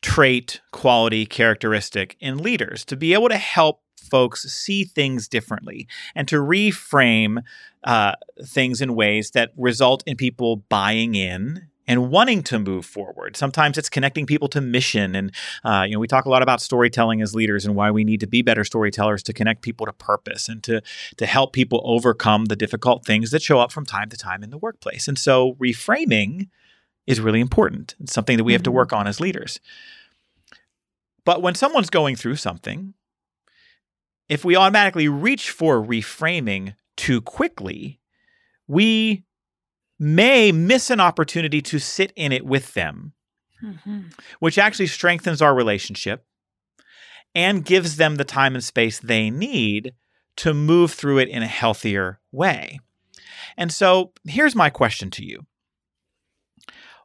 trait, 0.00 0.62
quality, 0.72 1.26
characteristic 1.26 2.16
in 2.20 2.38
leaders 2.38 2.86
to 2.86 2.96
be 2.96 3.12
able 3.12 3.28
to 3.28 3.36
help 3.36 3.82
folks 4.00 4.42
see 4.44 4.84
things 4.84 5.28
differently 5.28 5.86
and 6.14 6.26
to 6.28 6.36
reframe 6.36 7.42
uh, 7.84 8.12
things 8.42 8.80
in 8.80 8.94
ways 8.94 9.32
that 9.32 9.50
result 9.58 10.02
in 10.06 10.16
people 10.16 10.56
buying 10.56 11.14
in 11.14 11.68
and 11.86 12.10
wanting 12.10 12.42
to 12.44 12.58
move 12.58 12.86
forward. 12.86 13.36
Sometimes 13.36 13.76
it's 13.76 13.88
connecting 13.88 14.26
people 14.26 14.48
to 14.48 14.60
mission. 14.60 15.14
And, 15.14 15.32
uh, 15.64 15.84
you 15.86 15.94
know, 15.94 15.98
we 15.98 16.08
talk 16.08 16.24
a 16.24 16.30
lot 16.30 16.42
about 16.42 16.60
storytelling 16.60 17.20
as 17.20 17.34
leaders 17.34 17.66
and 17.66 17.74
why 17.74 17.90
we 17.90 18.04
need 18.04 18.20
to 18.20 18.26
be 18.26 18.42
better 18.42 18.64
storytellers 18.64 19.22
to 19.24 19.32
connect 19.32 19.62
people 19.62 19.86
to 19.86 19.92
purpose 19.92 20.48
and 20.48 20.62
to, 20.64 20.82
to 21.16 21.26
help 21.26 21.52
people 21.52 21.82
overcome 21.84 22.46
the 22.46 22.56
difficult 22.56 23.04
things 23.04 23.30
that 23.30 23.42
show 23.42 23.60
up 23.60 23.70
from 23.70 23.84
time 23.84 24.08
to 24.08 24.16
time 24.16 24.42
in 24.42 24.50
the 24.50 24.58
workplace. 24.58 25.08
And 25.08 25.18
so 25.18 25.54
reframing 25.54 26.48
is 27.06 27.20
really 27.20 27.40
important. 27.40 27.94
It's 28.00 28.12
something 28.12 28.38
that 28.38 28.44
we 28.44 28.52
have 28.52 28.62
to 28.62 28.70
mm-hmm. 28.70 28.76
work 28.76 28.92
on 28.92 29.06
as 29.06 29.20
leaders. 29.20 29.60
But 31.24 31.42
when 31.42 31.54
someone's 31.54 31.90
going 31.90 32.16
through 32.16 32.36
something, 32.36 32.94
if 34.28 34.44
we 34.44 34.56
automatically 34.56 35.08
reach 35.08 35.50
for 35.50 35.82
reframing 35.82 36.74
too 36.96 37.20
quickly, 37.20 38.00
we 38.66 39.24
may 39.98 40.52
miss 40.52 40.90
an 40.90 41.00
opportunity 41.00 41.60
to 41.62 41.78
sit 41.78 42.12
in 42.16 42.32
it 42.32 42.44
with 42.44 42.74
them, 42.74 43.12
mm-hmm. 43.62 44.02
which 44.40 44.58
actually 44.58 44.86
strengthens 44.86 45.40
our 45.40 45.54
relationship 45.54 46.24
and 47.34 47.64
gives 47.64 47.96
them 47.96 48.16
the 48.16 48.24
time 48.24 48.54
and 48.54 48.64
space 48.64 48.98
they 48.98 49.30
need 49.30 49.92
to 50.36 50.54
move 50.54 50.92
through 50.92 51.18
it 51.18 51.28
in 51.28 51.42
a 51.42 51.48
healthier 51.48 52.20
way. 52.32 52.78
And 53.56 53.72
so 53.72 54.12
here's 54.24 54.54
my 54.54 54.70
question 54.70 55.10
to 55.12 55.24
you 55.24 55.46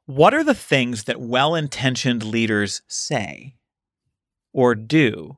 What 0.05 0.33
are 0.33 0.43
the 0.43 0.53
things 0.53 1.05
that 1.05 1.19
well 1.19 1.55
intentioned 1.55 2.23
leaders 2.23 2.81
say 2.87 3.55
or 4.53 4.75
do 4.75 5.37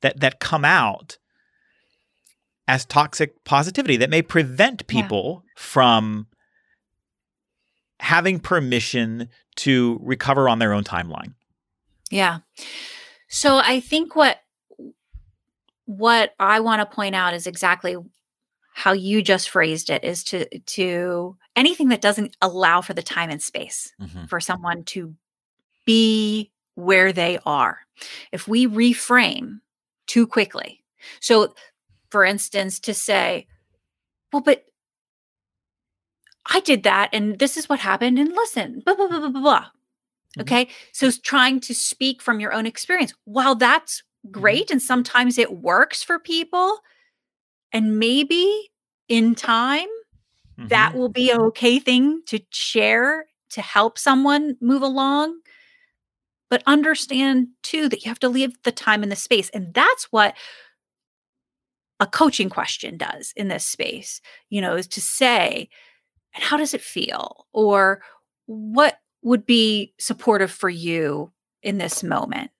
that, 0.00 0.20
that 0.20 0.40
come 0.40 0.64
out 0.64 1.18
as 2.66 2.84
toxic 2.84 3.42
positivity 3.44 3.96
that 3.96 4.10
may 4.10 4.22
prevent 4.22 4.86
people 4.86 5.42
yeah. 5.44 5.52
from 5.56 6.26
having 8.00 8.40
permission 8.40 9.28
to 9.56 10.00
recover 10.02 10.48
on 10.48 10.58
their 10.58 10.72
own 10.72 10.84
timeline. 10.84 11.34
Yeah. 12.10 12.38
So 13.28 13.58
I 13.58 13.80
think 13.80 14.16
what 14.16 14.40
what 15.86 16.34
I 16.38 16.60
want 16.60 16.80
to 16.80 16.94
point 16.94 17.14
out 17.14 17.34
is 17.34 17.46
exactly 17.46 17.96
how 18.72 18.92
you 18.92 19.22
just 19.22 19.50
phrased 19.50 19.90
it 19.90 20.04
is 20.04 20.24
to 20.24 20.58
to 20.58 21.36
anything 21.56 21.88
that 21.88 22.00
doesn't 22.00 22.36
allow 22.40 22.80
for 22.80 22.94
the 22.94 23.02
time 23.02 23.30
and 23.30 23.42
space 23.42 23.92
mm-hmm. 24.00 24.24
for 24.26 24.40
someone 24.40 24.84
to 24.84 25.14
be 25.84 26.50
where 26.74 27.12
they 27.12 27.38
are. 27.44 27.80
If 28.32 28.48
we 28.48 28.66
reframe 28.66 29.60
too 30.06 30.26
quickly. 30.26 30.82
So 31.20 31.54
for 32.10 32.24
instance 32.24 32.80
to 32.80 32.94
say, 32.94 33.46
well 34.32 34.42
but 34.42 34.64
I 36.50 36.60
did 36.60 36.82
that 36.82 37.10
and 37.12 37.38
this 37.38 37.56
is 37.56 37.68
what 37.68 37.78
happened 37.78 38.18
and 38.18 38.32
listen, 38.32 38.82
blah, 38.84 38.94
blah, 38.94 39.08
blah, 39.08 39.20
blah, 39.20 39.40
blah. 39.40 39.60
Mm-hmm. 39.60 40.40
Okay. 40.42 40.68
So 40.92 41.10
trying 41.10 41.60
to 41.60 41.74
speak 41.74 42.20
from 42.20 42.40
your 42.40 42.52
own 42.52 42.66
experience. 42.66 43.14
While 43.24 43.54
that's 43.54 44.02
mm-hmm. 44.26 44.32
great 44.32 44.66
mm-hmm. 44.66 44.74
and 44.74 44.82
sometimes 44.82 45.38
it 45.38 45.60
works 45.60 46.02
for 46.02 46.18
people, 46.18 46.80
and 47.72 47.98
maybe 47.98 48.70
in 49.08 49.34
time, 49.34 49.88
mm-hmm. 50.58 50.68
that 50.68 50.94
will 50.94 51.08
be 51.08 51.30
an 51.30 51.40
okay 51.40 51.78
thing 51.78 52.22
to 52.26 52.40
share 52.50 53.26
to 53.50 53.60
help 53.60 53.98
someone 53.98 54.56
move 54.60 54.82
along. 54.82 55.38
But 56.48 56.64
understand 56.66 57.48
too 57.62 57.88
that 57.88 58.04
you 58.04 58.08
have 58.08 58.18
to 58.20 58.28
leave 58.28 58.60
the 58.64 58.72
time 58.72 59.04
and 59.04 59.12
the 59.12 59.16
space. 59.16 59.50
And 59.50 59.72
that's 59.72 60.04
what 60.10 60.34
a 62.00 62.06
coaching 62.06 62.48
question 62.48 62.96
does 62.96 63.32
in 63.36 63.48
this 63.48 63.64
space, 63.64 64.20
you 64.48 64.60
know, 64.60 64.74
is 64.74 64.88
to 64.88 65.00
say, 65.00 65.68
and 66.34 66.42
how 66.42 66.56
does 66.56 66.74
it 66.74 66.80
feel? 66.80 67.46
Or 67.52 68.02
what 68.46 68.98
would 69.22 69.46
be 69.46 69.94
supportive 69.98 70.50
for 70.50 70.68
you 70.68 71.32
in 71.62 71.78
this 71.78 72.02
moment? 72.02 72.50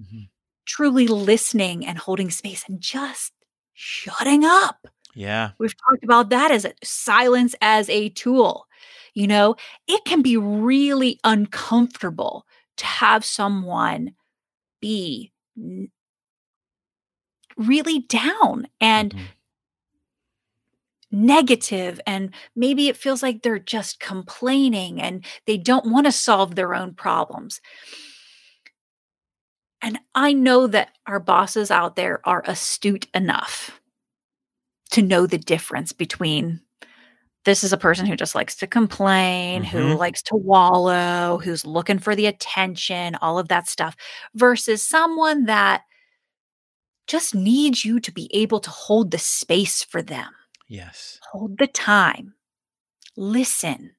Mm-hmm. 0.00 0.24
Truly 0.66 1.06
listening 1.06 1.86
and 1.86 1.98
holding 1.98 2.30
space 2.30 2.64
and 2.68 2.80
just 2.80 3.32
shutting 3.72 4.44
up. 4.44 4.86
Yeah. 5.14 5.50
We've 5.58 5.74
talked 5.88 6.04
about 6.04 6.30
that 6.30 6.50
as 6.50 6.64
a, 6.64 6.72
silence 6.84 7.54
as 7.60 7.88
a 7.88 8.10
tool. 8.10 8.66
You 9.14 9.26
know, 9.26 9.56
it 9.88 10.04
can 10.04 10.22
be 10.22 10.36
really 10.36 11.18
uncomfortable 11.24 12.46
to 12.76 12.86
have 12.86 13.24
someone 13.24 14.12
be 14.80 15.32
really 17.56 18.00
down 18.00 18.68
and 18.80 19.12
mm-hmm 19.12 19.24
negative 21.12 22.00
and 22.06 22.32
maybe 22.54 22.88
it 22.88 22.96
feels 22.96 23.22
like 23.22 23.42
they're 23.42 23.58
just 23.58 24.00
complaining 24.00 25.00
and 25.00 25.24
they 25.46 25.56
don't 25.56 25.90
want 25.90 26.06
to 26.06 26.12
solve 26.12 26.54
their 26.54 26.74
own 26.74 26.94
problems. 26.94 27.60
And 29.82 29.98
I 30.14 30.32
know 30.32 30.66
that 30.66 30.90
our 31.06 31.20
bosses 31.20 31.70
out 31.70 31.96
there 31.96 32.20
are 32.24 32.42
astute 32.46 33.06
enough 33.14 33.80
to 34.90 35.02
know 35.02 35.26
the 35.26 35.38
difference 35.38 35.92
between 35.92 36.60
this 37.46 37.64
is 37.64 37.72
a 37.72 37.78
person 37.78 38.04
who 38.04 38.16
just 38.16 38.34
likes 38.34 38.54
to 38.56 38.66
complain, 38.66 39.62
mm-hmm. 39.62 39.78
who 39.78 39.94
likes 39.96 40.22
to 40.24 40.36
wallow, 40.36 41.40
who's 41.42 41.64
looking 41.64 41.98
for 41.98 42.14
the 42.14 42.26
attention, 42.26 43.14
all 43.22 43.38
of 43.38 43.48
that 43.48 43.66
stuff, 43.66 43.96
versus 44.34 44.82
someone 44.82 45.46
that 45.46 45.82
just 47.06 47.34
needs 47.34 47.84
you 47.84 47.98
to 48.00 48.12
be 48.12 48.30
able 48.34 48.60
to 48.60 48.70
hold 48.70 49.10
the 49.10 49.18
space 49.18 49.82
for 49.82 50.02
them. 50.02 50.30
Yes. 50.70 51.18
Hold 51.32 51.58
the 51.58 51.66
time. 51.66 52.34
Listen. 53.16 53.90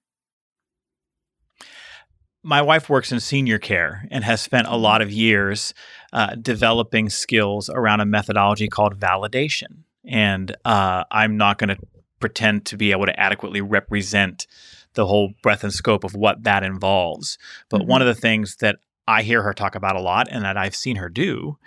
My 2.43 2.61
wife 2.61 2.89
works 2.89 3.11
in 3.11 3.19
senior 3.19 3.59
care 3.59 4.07
and 4.09 4.23
has 4.23 4.39
spent 4.39 4.67
a 4.67 4.77
lot 4.77 5.01
of 5.01 5.11
years 5.11 5.73
uh, 6.13 6.35
developing 6.35 7.09
skills 7.09 7.69
around 7.69 7.99
a 7.99 8.05
methodology 8.05 8.69
called 8.69 8.97
validation. 8.97 9.83
And 10.05 10.55
uh, 10.63 11.03
I'm 11.11 11.35
not 11.35 11.57
going 11.57 11.75
to 11.75 11.77
pretend 12.21 12.65
to 12.67 12.77
be 12.77 12.91
able 12.91 13.05
to 13.05 13.19
adequately 13.19 13.59
represent 13.59 14.47
the 14.93 15.05
whole 15.05 15.33
breadth 15.43 15.65
and 15.65 15.73
scope 15.73 16.05
of 16.05 16.15
what 16.15 16.43
that 16.43 16.63
involves. 16.63 17.37
But 17.69 17.81
mm-hmm. 17.81 17.89
one 17.89 18.01
of 18.01 18.07
the 18.07 18.15
things 18.15 18.55
that 18.61 18.77
I 19.05 19.23
hear 19.23 19.43
her 19.43 19.53
talk 19.53 19.75
about 19.75 19.97
a 19.97 20.01
lot 20.01 20.29
and 20.31 20.45
that 20.45 20.55
I've 20.55 20.75
seen 20.75 20.95
her 20.95 21.09
do 21.09 21.57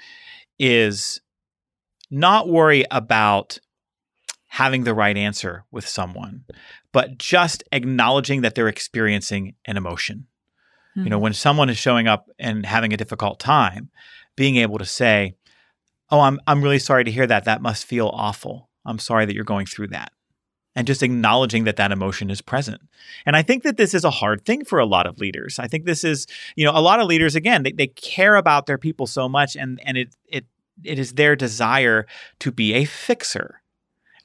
is 0.59 1.21
not 2.11 2.49
worry 2.49 2.87
about 2.91 3.59
having 4.55 4.85
the 4.85 4.95
right 4.95 5.17
answer 5.17 5.65
with 5.73 5.85
someone, 5.85 6.45
but 6.93 7.19
just 7.19 7.65
acknowledging 7.73 8.43
that 8.43 8.55
they're 8.55 8.69
experiencing 8.69 9.57
an 9.65 9.77
emotion. 9.77 10.29
Mm-hmm. 10.97 11.03
You 11.03 11.11
know, 11.11 11.17
hmm. 11.17 11.25
when 11.25 11.35
someone 11.35 11.69
is 11.71 11.77
showing 11.77 12.07
up 12.07 12.31
and 12.39 12.65
having 12.65 12.93
a 12.93 12.97
difficult 12.97 13.41
time, 13.41 13.91
being 14.37 14.55
able 14.55 14.79
to 14.79 14.85
say, 14.85 15.35
"Oh, 16.09 16.21
I'm 16.21 16.39
I'm 16.47 16.63
really 16.63 16.79
sorry 16.79 17.03
to 17.03 17.11
hear 17.11 17.27
that. 17.27 17.47
That 17.47 17.63
must 17.63 17.85
feel 17.85 18.13
awful. 18.15 18.71
I'm 18.87 19.01
sorry 19.01 19.27
that 19.27 19.35
you're 19.35 19.43
going 19.43 19.67
through 19.67 19.89
that." 19.89 20.13
And 20.77 20.87
just 20.87 21.03
acknowledging 21.03 21.65
that 21.65 21.75
that 21.77 21.91
emotion 21.91 22.31
is 22.31 22.41
present. 22.41 22.81
And 23.27 23.35
I 23.35 23.43
think 23.43 23.65
that 23.65 23.77
this 23.77 23.93
is 23.93 24.05
a 24.05 24.11
hard 24.11 24.45
thing 24.45 24.65
for 24.65 24.79
a 24.79 24.87
lot 24.87 25.09
of 25.09 25.19
leaders. 25.19 25.59
I 25.59 25.67
think 25.67 25.85
this 25.85 26.05
is, 26.05 26.29
you 26.55 26.65
know, 26.65 26.73
a 26.73 26.81
lot 26.81 27.01
of 27.01 27.09
leaders 27.09 27.35
again, 27.35 27.65
they, 27.65 27.73
they 27.73 27.89
care 27.89 28.37
about 28.37 28.67
their 28.67 28.79
people 28.79 29.09
so 29.09 29.29
much 29.29 29.57
and 29.57 29.81
and 29.85 29.97
it 29.97 30.15
it 30.29 30.47
it 30.85 31.01
is 31.01 31.15
their 31.15 31.35
desire 31.35 32.07
to 32.39 32.53
be 32.53 32.75
a 32.75 32.85
fixer 32.85 33.61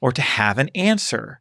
or 0.00 0.12
to 0.12 0.22
have 0.22 0.58
an 0.58 0.68
answer 0.74 1.40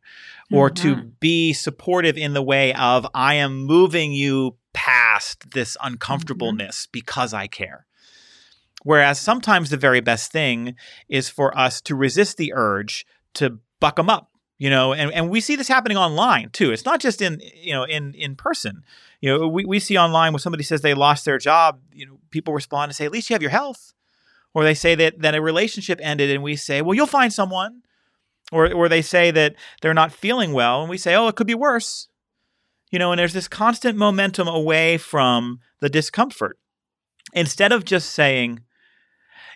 or 0.51 0.70
mm-hmm. 0.70 1.01
to 1.01 1.04
be 1.20 1.54
supportive 1.54 2.18
in 2.18 2.34
the 2.34 2.42
way 2.42 2.74
of 2.74 3.08
I 3.13 3.36
am 3.36 3.63
moving 3.66 4.12
you 4.12 4.58
past 4.74 5.51
this 5.51 5.75
mm-hmm. 5.78 5.94
uncomfortableness 5.94 6.84
mm-hmm. 6.84 6.92
because 6.92 7.34
I 7.34 7.48
care. 7.48 7.86
Whereas 8.84 9.20
sometimes 9.20 9.70
the 9.70 9.78
very 9.78 10.00
best 10.00 10.32
thing 10.32 10.75
is 11.10 11.30
for 11.30 11.58
us 11.58 11.82
to 11.82 11.96
resist 11.96 12.38
the 12.38 12.54
urge 12.56 13.06
to 13.36 13.60
buck 13.80 13.98
them 13.98 14.10
up, 14.10 14.32
you 14.58 14.70
know, 14.70 14.94
and, 14.94 15.12
and 15.12 15.30
we 15.30 15.42
see 15.42 15.58
this 15.58 15.68
happening 15.68 15.98
online 15.98 16.50
too. 16.51 16.72
It's 16.72 16.86
not 16.86 17.01
just 17.01 17.22
in, 17.22 17.42
you 17.56 17.74
know, 17.74 17.84
in, 17.84 18.13
in 18.13 18.36
person. 18.36 18.84
You 19.20 19.38
know, 19.38 19.48
we, 19.50 19.66
we 19.66 19.80
see 19.80 19.98
online 19.98 20.32
when 20.32 20.39
somebody 20.39 20.63
says 20.63 20.82
they 20.82 20.94
lost 20.94 21.25
their 21.25 21.38
job, 21.38 21.82
you 21.92 22.06
know, 22.06 22.20
people 22.32 22.54
respond 22.54 22.89
and 22.89 22.96
say, 22.96 23.06
at 23.06 23.12
least 23.12 23.30
you 23.30 23.34
have 23.34 23.42
your 23.42 23.51
health. 23.51 23.94
Or 24.54 24.63
they 24.63 24.74
say 24.74 24.96
that, 24.96 25.20
that 25.22 25.36
a 25.36 25.42
relationship 25.42 26.00
ended 26.01 26.32
and 26.32 26.42
we 26.42 26.56
say, 26.56 26.82
well, 26.82 26.96
you'll 26.96 27.06
find 27.06 27.32
someone. 27.32 27.84
Or, 28.51 28.72
or 28.74 28.89
they 28.89 29.01
say 29.01 29.32
that 29.32 29.56
they're 29.82 29.94
not 29.94 30.12
feeling 30.12 30.53
well 30.53 30.82
and 30.82 30.89
we 30.89 30.98
say, 30.98 31.15
oh, 31.15 31.27
it 31.27 31.36
could 31.36 31.48
be 31.48 31.56
worse. 31.56 32.08
You 32.91 32.98
know, 32.98 33.12
and 33.12 33.20
there's 33.20 33.34
this 33.34 33.48
constant 33.48 33.98
momentum 33.98 34.48
away 34.48 34.98
from 34.98 35.60
the 35.79 35.89
discomfort. 35.89 36.58
Instead 37.34 37.72
of 37.72 37.86
just 37.86 38.10
saying, 38.10 38.62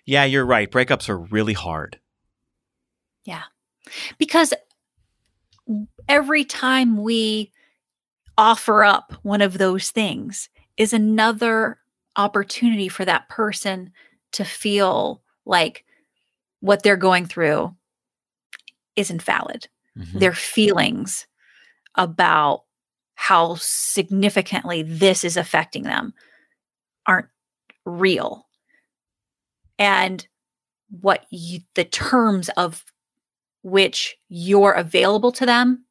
yeah, 0.06 0.26
you're 0.26 0.46
right, 0.46 0.70
breakups 0.70 1.10
are 1.10 1.18
really 1.18 1.54
hard. 1.54 2.00
Yeah. 3.26 3.44
Because 4.20 4.54
every 6.08 6.46
time 6.46 7.02
we 7.02 7.52
offer 8.38 8.84
up 8.84 9.14
one 9.24 9.42
of 9.42 9.58
those 9.58 9.92
things 9.92 10.50
is 10.78 10.94
another 10.94 11.80
opportunity 12.16 12.90
for 12.90 13.06
that 13.06 13.30
person 13.30 13.92
to 14.34 14.44
feel 14.44 15.24
like 15.46 15.86
what 16.60 16.84
they're 16.84 16.98
going 16.98 17.26
through 17.26 17.76
isn't 18.96 19.22
valid. 19.22 19.68
Mm-hmm. 19.98 20.20
Their 20.20 20.34
feelings 20.34 21.28
about 21.96 22.64
how 23.16 23.56
significantly 23.56 24.84
this 24.84 25.24
is 25.24 25.38
affecting 25.38 25.84
them 25.84 26.14
aren't 27.06 27.28
real. 27.86 28.48
And 29.78 30.28
what 31.02 31.26
you, 31.30 31.60
the 31.76 31.84
terms 31.84 32.50
of 32.58 32.84
which 33.64 34.18
you're 34.30 34.74
available 34.74 35.32
to 35.34 35.46
them 35.46 35.86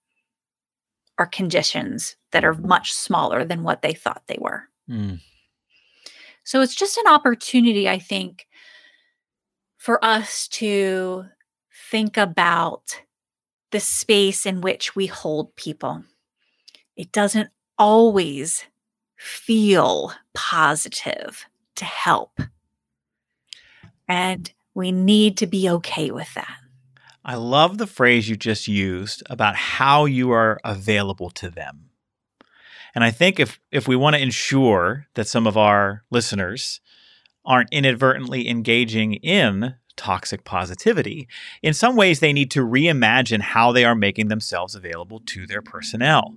are 1.18 1.26
conditions 1.26 2.16
that 2.32 2.44
are 2.44 2.54
much 2.54 2.92
smaller 2.92 3.44
than 3.44 3.62
what 3.62 3.82
they 3.82 3.92
thought 3.92 4.23
they 4.26 4.38
were. 4.40 4.64
Mm. 4.88 5.21
So 6.44 6.61
it's 6.61 6.75
just 6.75 6.97
an 6.99 7.06
opportunity, 7.06 7.88
I 7.88 7.99
think, 7.99 8.47
for 9.78 10.04
us 10.04 10.49
to 10.49 11.26
think 11.92 12.16
about 12.16 13.02
the 13.70 13.78
space 13.78 14.46
in 14.46 14.62
which 14.62 14.96
we 14.96 15.06
hold 15.06 15.54
people. 15.56 16.02
It 16.96 17.12
doesn't 17.12 17.50
always 17.78 18.64
feel 19.18 20.14
positive 20.32 21.44
to 21.76 21.84
help. 21.84 22.40
And 24.08 24.50
we 24.75 24.90
need 24.90 25.37
to 25.37 25.46
be 25.46 25.68
okay 25.68 26.11
with 26.11 26.32
that. 26.32 26.56
I 27.26 27.34
love 27.34 27.76
the 27.76 27.87
phrase 27.87 28.26
you 28.26 28.37
just 28.37 28.66
used 28.66 29.22
about 29.28 29.54
how 29.54 30.06
you 30.06 30.30
are 30.30 30.58
available 30.64 31.28
to 31.32 31.50
them. 31.50 31.90
And 32.94 33.04
I 33.04 33.11
think 33.11 33.38
if 33.38 33.61
if 33.70 33.87
we 33.87 33.96
want 33.96 34.16
to 34.16 34.22
ensure 34.22 35.08
that 35.12 35.28
some 35.28 35.46
of 35.46 35.58
our 35.58 36.04
listeners 36.11 36.80
aren't 37.44 37.72
inadvertently 37.72 38.49
engaging 38.49 39.14
in 39.14 39.75
toxic 40.02 40.42
positivity, 40.42 41.28
in 41.62 41.73
some 41.73 41.94
ways 41.94 42.18
they 42.18 42.32
need 42.32 42.50
to 42.50 42.66
reimagine 42.66 43.40
how 43.40 43.71
they 43.71 43.85
are 43.85 43.94
making 43.94 44.26
themselves 44.26 44.75
available 44.75 45.21
to 45.21 45.47
their 45.47 45.62
personnel. 45.62 46.35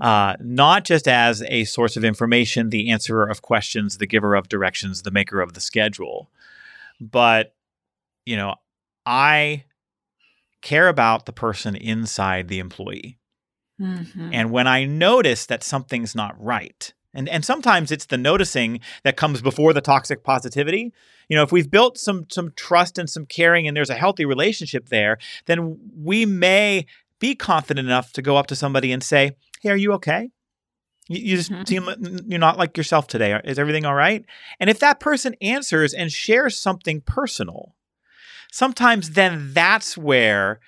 Uh, 0.00 0.34
not 0.40 0.84
just 0.84 1.06
as 1.06 1.42
a 1.42 1.64
source 1.64 1.98
of 1.98 2.04
information, 2.04 2.70
the 2.70 2.90
answerer 2.90 3.28
of 3.28 3.42
questions, 3.42 3.98
the 3.98 4.06
giver 4.06 4.34
of 4.34 4.48
directions, 4.48 5.02
the 5.02 5.10
maker 5.10 5.42
of 5.42 5.52
the 5.52 5.60
schedule, 5.60 6.30
but 7.00 7.54
you 8.24 8.36
know, 8.36 8.54
I 9.04 9.64
care 10.62 10.88
about 10.88 11.26
the 11.26 11.32
person 11.32 11.76
inside 11.76 12.48
the 12.48 12.60
employee. 12.60 13.18
Mm-hmm. 13.78 14.30
And 14.32 14.50
when 14.50 14.66
I 14.66 14.84
notice 14.86 15.44
that 15.46 15.62
something's 15.62 16.14
not 16.14 16.42
right, 16.42 16.92
and, 17.14 17.28
and 17.28 17.44
sometimes 17.44 17.90
it's 17.90 18.06
the 18.06 18.16
noticing 18.16 18.80
that 19.04 19.16
comes 19.16 19.42
before 19.42 19.72
the 19.72 19.80
toxic 19.80 20.24
positivity. 20.24 20.92
You 21.28 21.36
know, 21.36 21.42
if 21.42 21.52
we've 21.52 21.70
built 21.70 21.98
some 21.98 22.26
some 22.30 22.52
trust 22.56 22.98
and 22.98 23.08
some 23.08 23.26
caring 23.26 23.66
and 23.66 23.76
there's 23.76 23.90
a 23.90 23.94
healthy 23.94 24.24
relationship 24.24 24.88
there, 24.88 25.18
then 25.46 25.78
we 25.96 26.26
may 26.26 26.86
be 27.18 27.34
confident 27.34 27.86
enough 27.86 28.12
to 28.12 28.22
go 28.22 28.36
up 28.36 28.46
to 28.48 28.56
somebody 28.56 28.92
and 28.92 29.02
say, 29.02 29.32
"Hey, 29.60 29.70
are 29.70 29.76
you 29.76 29.92
okay? 29.92 30.30
You, 31.08 31.18
you 31.18 31.36
just 31.36 31.52
mm-hmm. 31.52 31.64
seem 31.64 32.24
you're 32.26 32.38
not 32.38 32.58
like 32.58 32.76
yourself 32.76 33.06
today. 33.06 33.38
Is 33.44 33.58
everything 33.58 33.84
all 33.84 33.94
right?" 33.94 34.24
And 34.58 34.70
if 34.70 34.78
that 34.80 35.00
person 35.00 35.36
answers 35.40 35.92
and 35.92 36.10
shares 36.10 36.58
something 36.58 37.02
personal, 37.02 37.74
sometimes 38.50 39.10
then 39.10 39.52
that's 39.52 39.98
where 39.98 40.60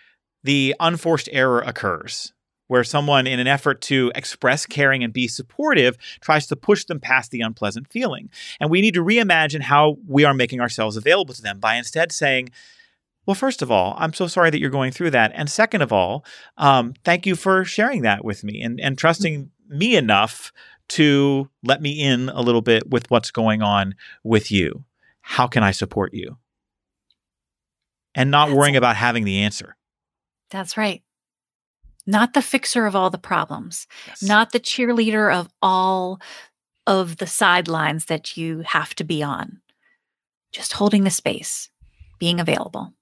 the 0.43 0.75
unforced 0.79 1.31
error 1.33 1.61
occurs 1.61 2.34
where 2.67 2.85
someone, 2.85 3.27
in 3.27 3.41
an 3.41 3.47
effort 3.47 3.81
to 3.83 4.11
express 4.15 4.67
caring 4.67 5.05
and 5.05 5.13
be 5.13 5.29
supportive, 5.29 5.97
tries 6.21 6.47
to 6.47 6.57
push 6.57 6.85
them 6.85 7.01
past 7.01 7.31
the 7.31 7.41
unpleasant 7.41 7.91
feeling. 7.91 8.31
And 8.61 8.71
we 8.71 8.81
need 8.81 8.95
to 8.95 9.05
reimagine 9.05 9.63
how 9.63 9.99
we 10.07 10.25
are 10.25 10.35
making 10.35 10.61
ourselves 10.61 10.97
available 10.97 11.35
to 11.35 11.43
them 11.43 11.61
by 11.61 11.77
instead 11.77 12.13
saying, 12.13 12.51
well, 13.27 13.35
first 13.35 13.63
of 13.63 13.71
all, 13.71 13.95
I'm 13.99 14.13
so 14.13 14.27
sorry 14.27 14.51
that 14.51 14.61
you're 14.61 14.71
going 14.71 14.93
through 14.93 15.11
that. 15.11 15.33
And 15.35 15.49
second 15.49 15.83
of 15.83 15.93
all, 15.93 16.25
um, 16.59 16.95
thank 17.05 17.27
you 17.27 17.37
for 17.37 17.65
sharing 17.65 18.03
that 18.03 18.25
with 18.25 18.45
me 18.45 18.61
and, 18.61 18.81
and 18.81 18.99
trusting 18.99 19.51
me 19.69 19.97
enough 19.97 20.53
to 20.87 21.49
let 21.63 21.81
me 21.81 22.03
in 22.03 22.29
a 22.29 22.43
little 22.43 22.61
bit 22.61 22.91
with 22.91 23.11
what's 23.11 23.31
going 23.31 23.63
on 23.63 23.95
with 24.23 24.51
you. 24.53 24.85
How 25.23 25.47
can 25.47 25.63
I 25.63 25.71
support 25.71 26.13
you? 26.13 26.37
and 28.15 28.31
not 28.31 28.47
That's 28.47 28.57
worrying 28.57 28.77
about 28.77 28.97
having 28.97 29.25
the 29.25 29.41
answer. 29.41 29.77
That's 30.51 30.77
right. 30.77 31.03
Not 32.07 32.35
the 32.35 32.43
fixer 32.43 32.87
of 32.87 32.95
all 32.95 33.11
the 33.11 33.19
problems, 33.19 33.87
yes. 34.07 34.23
not 34.23 34.53
the 34.53 34.61
cheerleader 34.61 35.35
of 35.35 35.49
all 35.63 36.21
of 36.87 37.17
the 37.17 37.27
sidelines 37.27 38.07
that 38.07 38.37
you 38.37 38.63
have 38.67 38.95
to 38.97 39.05
be 39.05 39.23
on. 39.23 39.61
Just 40.53 40.75
holding 40.75 41.05
the 41.05 41.11
space, 41.11 41.71
being 42.19 42.41
available. 42.41 42.93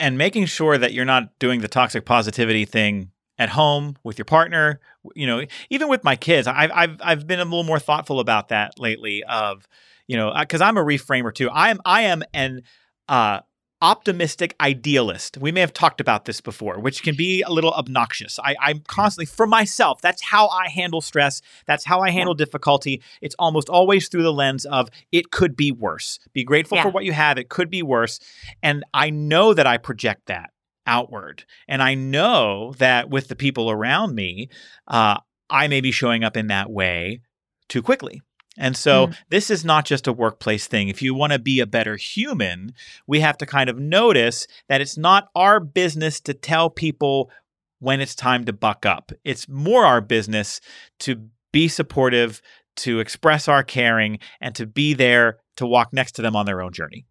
And 0.00 0.16
making 0.16 0.46
sure 0.46 0.78
that 0.78 0.92
you're 0.92 1.04
not 1.04 1.38
doing 1.38 1.60
the 1.60 1.68
toxic 1.68 2.04
positivity 2.04 2.64
thing 2.64 3.10
at 3.38 3.50
home 3.50 3.96
with 4.02 4.18
your 4.18 4.24
partner. 4.24 4.80
You 5.14 5.26
know, 5.26 5.44
even 5.70 5.88
with 5.88 6.04
my 6.04 6.16
kids, 6.16 6.46
I've 6.46 6.70
I've 6.72 6.96
I've 7.00 7.26
been 7.26 7.40
a 7.40 7.44
little 7.44 7.64
more 7.64 7.78
thoughtful 7.78 8.20
about 8.20 8.48
that 8.48 8.78
lately. 8.78 9.24
Of 9.24 9.68
you 10.06 10.16
know, 10.16 10.32
because 10.38 10.60
I'm 10.60 10.76
a 10.76 10.84
reframer 10.84 11.34
too. 11.34 11.48
I 11.50 11.70
am 11.70 11.80
I 11.84 12.02
am 12.02 12.22
an 12.32 12.62
uh, 13.08 13.40
optimistic 13.80 14.56
idealist. 14.60 15.38
We 15.38 15.52
may 15.52 15.60
have 15.60 15.72
talked 15.72 16.00
about 16.00 16.24
this 16.24 16.40
before, 16.40 16.80
which 16.80 17.02
can 17.02 17.14
be 17.14 17.42
a 17.42 17.50
little 17.50 17.72
obnoxious. 17.72 18.38
I, 18.42 18.56
am 18.70 18.80
constantly, 18.86 19.26
for 19.26 19.46
myself, 19.46 20.00
that's 20.00 20.22
how 20.22 20.48
I 20.48 20.68
handle 20.68 21.00
stress. 21.00 21.40
That's 21.66 21.84
how 21.84 22.00
I 22.00 22.10
handle 22.10 22.34
difficulty. 22.34 23.02
It's 23.20 23.36
almost 23.38 23.68
always 23.68 24.08
through 24.08 24.24
the 24.24 24.32
lens 24.32 24.66
of 24.66 24.88
it 25.12 25.30
could 25.30 25.56
be 25.56 25.70
worse. 25.70 26.18
Be 26.32 26.44
grateful 26.44 26.76
yeah. 26.76 26.82
for 26.82 26.90
what 26.90 27.04
you 27.04 27.12
have. 27.12 27.38
It 27.38 27.48
could 27.48 27.70
be 27.70 27.82
worse. 27.82 28.18
And 28.62 28.84
I 28.92 29.10
know 29.10 29.54
that 29.54 29.66
I 29.66 29.76
project 29.76 30.26
that 30.26 30.50
outward. 30.86 31.44
And 31.68 31.82
I 31.82 31.94
know 31.94 32.72
that 32.78 33.10
with 33.10 33.28
the 33.28 33.36
people 33.36 33.70
around 33.70 34.14
me, 34.14 34.48
uh, 34.88 35.18
I 35.50 35.68
may 35.68 35.80
be 35.80 35.92
showing 35.92 36.24
up 36.24 36.36
in 36.36 36.48
that 36.48 36.70
way 36.70 37.20
too 37.68 37.82
quickly. 37.82 38.22
And 38.58 38.76
so 38.76 39.06
mm. 39.06 39.16
this 39.30 39.50
is 39.50 39.64
not 39.64 39.86
just 39.86 40.06
a 40.06 40.12
workplace 40.12 40.66
thing. 40.66 40.88
If 40.88 41.00
you 41.00 41.14
want 41.14 41.32
to 41.32 41.38
be 41.38 41.60
a 41.60 41.66
better 41.66 41.96
human, 41.96 42.74
we 43.06 43.20
have 43.20 43.38
to 43.38 43.46
kind 43.46 43.70
of 43.70 43.78
notice 43.78 44.46
that 44.68 44.80
it's 44.80 44.98
not 44.98 45.28
our 45.34 45.60
business 45.60 46.20
to 46.22 46.34
tell 46.34 46.68
people 46.68 47.30
when 47.78 48.00
it's 48.00 48.16
time 48.16 48.44
to 48.46 48.52
buck 48.52 48.84
up. 48.84 49.12
It's 49.24 49.48
more 49.48 49.84
our 49.86 50.00
business 50.00 50.60
to 51.00 51.28
be 51.52 51.68
supportive, 51.68 52.42
to 52.76 52.98
express 52.98 53.46
our 53.46 53.62
caring, 53.62 54.18
and 54.40 54.54
to 54.56 54.66
be 54.66 54.92
there 54.92 55.38
to 55.56 55.66
walk 55.66 55.92
next 55.92 56.12
to 56.12 56.22
them 56.22 56.34
on 56.34 56.44
their 56.44 56.60
own 56.60 56.72
journey. 56.72 57.06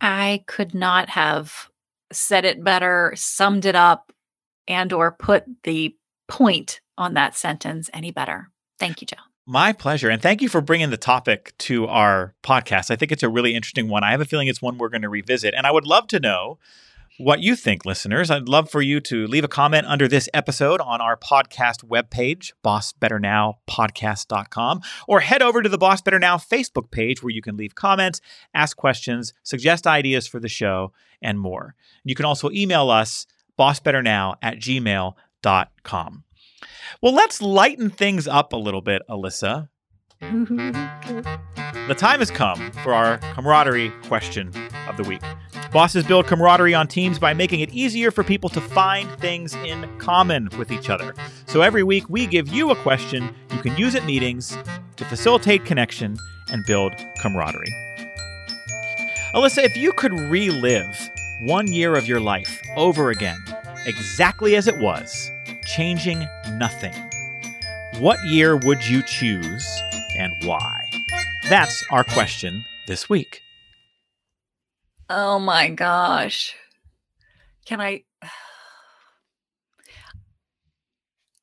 I 0.00 0.44
could 0.46 0.74
not 0.74 1.08
have 1.10 1.68
said 2.12 2.44
it 2.44 2.62
better, 2.62 3.12
summed 3.16 3.66
it 3.66 3.74
up, 3.74 4.12
and 4.68 4.92
or 4.92 5.10
put 5.10 5.44
the 5.64 5.96
point 6.28 6.80
on 6.96 7.14
that 7.14 7.36
sentence 7.36 7.90
any 7.92 8.12
better. 8.12 8.50
Thank 8.78 9.00
you, 9.00 9.06
Joe. 9.06 9.16
My 9.50 9.72
pleasure. 9.72 10.10
And 10.10 10.20
thank 10.20 10.42
you 10.42 10.50
for 10.50 10.60
bringing 10.60 10.90
the 10.90 10.98
topic 10.98 11.54
to 11.60 11.86
our 11.86 12.34
podcast. 12.42 12.90
I 12.90 12.96
think 12.96 13.10
it's 13.10 13.22
a 13.22 13.30
really 13.30 13.54
interesting 13.54 13.88
one. 13.88 14.04
I 14.04 14.10
have 14.10 14.20
a 14.20 14.26
feeling 14.26 14.46
it's 14.46 14.60
one 14.60 14.76
we're 14.76 14.90
going 14.90 15.00
to 15.00 15.08
revisit. 15.08 15.54
And 15.54 15.66
I 15.66 15.70
would 15.70 15.86
love 15.86 16.06
to 16.08 16.20
know 16.20 16.58
what 17.16 17.40
you 17.40 17.56
think, 17.56 17.86
listeners. 17.86 18.30
I'd 18.30 18.46
love 18.46 18.70
for 18.70 18.82
you 18.82 19.00
to 19.00 19.26
leave 19.26 19.44
a 19.44 19.48
comment 19.48 19.86
under 19.86 20.06
this 20.06 20.28
episode 20.34 20.82
on 20.82 21.00
our 21.00 21.16
podcast 21.16 21.82
webpage, 21.82 22.52
bossbetternowpodcast.com, 22.62 24.82
or 25.08 25.20
head 25.20 25.40
over 25.40 25.62
to 25.62 25.68
the 25.70 25.78
Boss 25.78 26.02
Better 26.02 26.18
Now 26.18 26.36
Facebook 26.36 26.90
page 26.90 27.22
where 27.22 27.32
you 27.32 27.40
can 27.40 27.56
leave 27.56 27.74
comments, 27.74 28.20
ask 28.52 28.76
questions, 28.76 29.32
suggest 29.42 29.86
ideas 29.86 30.26
for 30.26 30.40
the 30.40 30.50
show, 30.50 30.92
and 31.22 31.40
more. 31.40 31.74
You 32.04 32.14
can 32.14 32.26
also 32.26 32.50
email 32.50 32.90
us, 32.90 33.26
bossbetternow 33.58 34.36
at 34.42 34.58
gmail.com. 34.58 36.24
Well, 37.00 37.12
let's 37.14 37.40
lighten 37.40 37.90
things 37.90 38.26
up 38.26 38.52
a 38.52 38.56
little 38.56 38.80
bit, 38.80 39.02
Alyssa. 39.08 39.68
The 40.20 41.94
time 41.96 42.18
has 42.18 42.30
come 42.30 42.72
for 42.82 42.92
our 42.92 43.18
camaraderie 43.34 43.90
question 44.04 44.52
of 44.88 44.96
the 44.96 45.04
week. 45.04 45.22
Bosses 45.72 46.04
build 46.04 46.26
camaraderie 46.26 46.74
on 46.74 46.88
teams 46.88 47.18
by 47.18 47.34
making 47.34 47.60
it 47.60 47.70
easier 47.70 48.10
for 48.10 48.24
people 48.24 48.50
to 48.50 48.60
find 48.60 49.08
things 49.20 49.54
in 49.54 49.86
common 49.98 50.48
with 50.58 50.72
each 50.72 50.90
other. 50.90 51.14
So 51.46 51.60
every 51.60 51.82
week 51.82 52.08
we 52.08 52.26
give 52.26 52.48
you 52.48 52.70
a 52.70 52.76
question 52.76 53.34
you 53.52 53.60
can 53.60 53.76
use 53.76 53.94
at 53.94 54.04
meetings 54.04 54.56
to 54.96 55.04
facilitate 55.04 55.64
connection 55.64 56.16
and 56.50 56.64
build 56.66 56.92
camaraderie. 57.20 57.72
Alyssa, 59.34 59.62
if 59.62 59.76
you 59.76 59.92
could 59.92 60.12
relive 60.12 61.10
one 61.42 61.68
year 61.68 61.94
of 61.94 62.08
your 62.08 62.20
life 62.20 62.60
over 62.76 63.10
again, 63.10 63.38
exactly 63.86 64.56
as 64.56 64.66
it 64.66 64.78
was, 64.78 65.30
changing 65.68 66.26
nothing, 66.52 66.94
what 68.00 68.18
year 68.24 68.56
would 68.56 68.86
you 68.86 69.02
choose 69.02 69.66
and 70.16 70.32
why? 70.44 70.90
That's 71.48 71.84
our 71.90 72.04
question 72.04 72.64
this 72.86 73.08
week. 73.08 73.42
Oh 75.10 75.38
my 75.38 75.68
gosh. 75.68 76.54
Can 77.66 77.80
I 77.80 78.04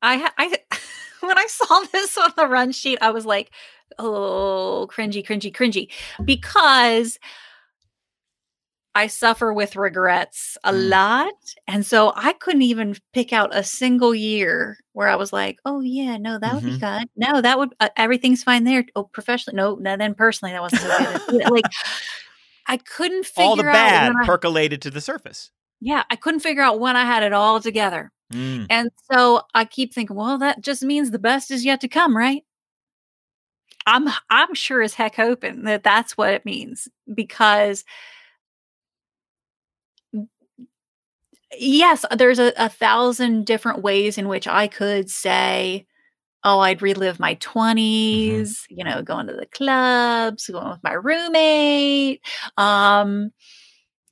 I 0.02 0.30
I 0.38 0.58
when 1.22 1.38
I 1.38 1.46
saw 1.48 1.80
this 1.92 2.18
on 2.18 2.32
the 2.36 2.48
run 2.48 2.72
sheet, 2.72 2.98
I 3.02 3.12
was 3.12 3.26
like, 3.26 3.52
oh, 4.00 4.88
cringy, 4.92 5.26
cringy, 5.26 5.54
cringy. 5.54 5.90
Because 6.24 7.20
I 8.98 9.08
suffer 9.08 9.54
with 9.54 9.76
regrets 9.76 10.58
a 10.64 10.72
Mm. 10.72 10.90
lot. 10.90 11.34
And 11.68 11.86
so 11.86 12.14
I 12.16 12.32
couldn't 12.34 12.62
even 12.62 12.96
pick 13.14 13.34
out 13.34 13.54
a 13.54 13.62
single 13.64 14.16
year 14.16 14.78
where 14.94 15.10
I 15.10 15.16
was 15.18 15.34
like, 15.34 15.60
oh, 15.66 15.82
yeah, 15.82 16.16
no, 16.18 16.40
that 16.40 16.54
would 16.56 16.64
be 16.64 16.78
good. 16.80 17.10
No, 17.18 17.42
that 17.42 17.60
would, 17.60 17.76
uh, 17.82 17.90
everything's 17.98 18.42
fine 18.44 18.64
there. 18.64 18.86
Oh, 18.96 19.04
professionally. 19.04 19.58
No, 19.58 19.76
no, 19.76 19.98
then 19.98 20.16
personally, 20.16 20.54
that 20.54 20.62
wasn't 20.62 20.82
so 20.84 21.20
good. 21.30 21.50
like, 21.52 21.66
I 22.68 22.78
couldn't 22.78 23.26
figure 23.26 23.44
All 23.44 23.56
the 23.58 23.64
bad 23.64 24.14
I- 24.20 24.26
percolated 24.26 24.82
to 24.84 24.90
the 24.92 25.02
surface. 25.02 25.52
yeah, 25.82 26.04
I 26.10 26.16
couldn't 26.16 26.40
figure 26.40 26.64
out 26.64 26.80
when 26.80 26.96
I 26.96 27.04
had 27.06 27.22
it 27.22 27.34
all 27.34 27.60
together. 27.60 28.12
Mm. 28.34 28.66
And 28.70 28.90
so 29.12 29.42
I 29.54 29.66
keep 29.66 29.94
thinking, 29.94 30.16
well, 30.16 30.38
that 30.40 30.62
just 30.62 30.82
means 30.84 31.12
the 31.12 31.20
best 31.20 31.52
is 31.52 31.64
yet 31.66 31.82
to 31.82 31.88
come, 31.90 32.16
right? 32.18 32.44
I'm 33.86 34.08
I'm 34.32 34.54
sure 34.56 34.82
as 34.82 34.96
heck 34.96 35.16
hoping 35.16 35.64
that 35.66 35.84
that's 35.84 36.18
what 36.18 36.34
it 36.34 36.44
means 36.46 36.88
because 37.14 37.84
yes, 41.60 42.06
there's 42.18 42.40
a, 42.40 42.54
a 42.58 42.70
thousand 42.70 43.46
different 43.46 43.82
ways 43.82 44.18
in 44.18 44.28
which 44.28 44.48
I 44.48 44.68
could 44.68 45.10
say, 45.10 45.86
oh, 46.44 46.60
I'd 46.60 46.82
relive 46.82 47.20
my 47.20 47.36
20s, 47.36 48.64
you 48.70 48.84
know, 48.84 49.02
going 49.02 49.28
to 49.28 49.34
the 49.34 49.48
clubs, 49.48 50.48
going 50.48 50.70
with 50.70 50.84
my 50.84 50.94
roommate. 50.94 52.22
Um, 52.58 53.32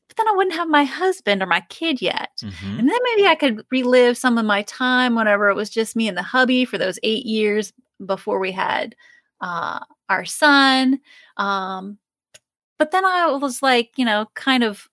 but 0.07 0.17
then 0.17 0.27
I 0.27 0.35
wouldn't 0.35 0.55
have 0.55 0.67
my 0.67 0.83
husband 0.83 1.41
or 1.41 1.45
my 1.47 1.61
kid 1.69 2.01
yet. 2.01 2.29
Mhm. 2.41 2.79
And 2.79 2.89
then 2.89 2.97
maybe 3.03 3.27
I 3.27 3.35
could 3.35 3.65
relive 3.71 4.17
some 4.17 4.37
of 4.37 4.45
my 4.45 4.63
time 4.63 5.15
whenever 5.15 5.49
it 5.49 5.55
was 5.55 5.69
just 5.69 5.95
me 5.95 6.07
and 6.07 6.17
the 6.17 6.23
hubby 6.23 6.65
for 6.65 6.77
those 6.77 6.99
eight 7.03 7.25
years 7.25 7.71
before 8.05 8.39
we 8.39 8.51
had 8.51 8.95
uh, 9.41 9.79
our 10.09 10.25
son. 10.25 10.99
Um, 11.37 11.97
but 12.79 12.91
then 12.91 13.05
I 13.05 13.27
was 13.31 13.61
like, 13.61 13.91
you 13.97 14.05
know, 14.05 14.27
kind 14.35 14.63
of 14.63 14.87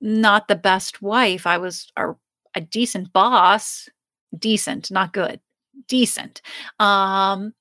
not 0.00 0.48
the 0.48 0.56
best 0.56 1.02
wife. 1.02 1.46
I 1.46 1.58
was 1.58 1.90
a, 1.96 2.14
a 2.54 2.60
decent 2.60 3.12
boss, 3.12 3.88
decent, 4.36 4.90
not 4.90 5.12
good, 5.12 5.40
decent. 5.86 6.42
Um, 6.78 7.54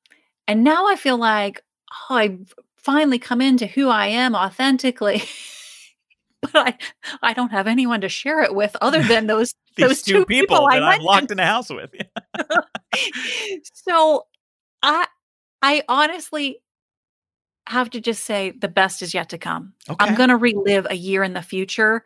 and 0.47 0.63
now 0.63 0.87
I 0.87 0.95
feel 0.95 1.17
like, 1.17 1.63
oh, 2.09 2.15
I've 2.15 2.53
finally 2.77 3.19
come 3.19 3.41
into 3.41 3.67
who 3.67 3.89
I 3.89 4.07
am 4.07 4.35
authentically. 4.35 5.23
but 6.41 6.55
I, 6.55 6.77
I 7.21 7.33
don't 7.33 7.51
have 7.51 7.67
anyone 7.67 8.01
to 8.01 8.09
share 8.09 8.41
it 8.41 8.55
with 8.55 8.75
other 8.81 9.03
than 9.03 9.27
those 9.27 9.53
those 9.77 10.01
two 10.01 10.19
two 10.19 10.25
people, 10.25 10.57
people 10.57 10.69
that 10.69 10.83
I'm 10.83 11.01
locked 11.01 11.31
in 11.31 11.39
a 11.39 11.45
house 11.45 11.69
with. 11.69 11.93
so 13.73 14.25
I 14.81 15.07
I 15.61 15.83
honestly 15.87 16.61
have 17.67 17.89
to 17.91 17.99
just 17.99 18.23
say 18.23 18.51
the 18.51 18.67
best 18.67 19.01
is 19.01 19.13
yet 19.13 19.29
to 19.29 19.37
come. 19.37 19.73
Okay. 19.89 19.97
I'm 19.99 20.15
going 20.15 20.29
to 20.29 20.37
relive 20.37 20.87
a 20.89 20.95
year 20.95 21.23
in 21.23 21.33
the 21.33 21.41
future. 21.41 22.05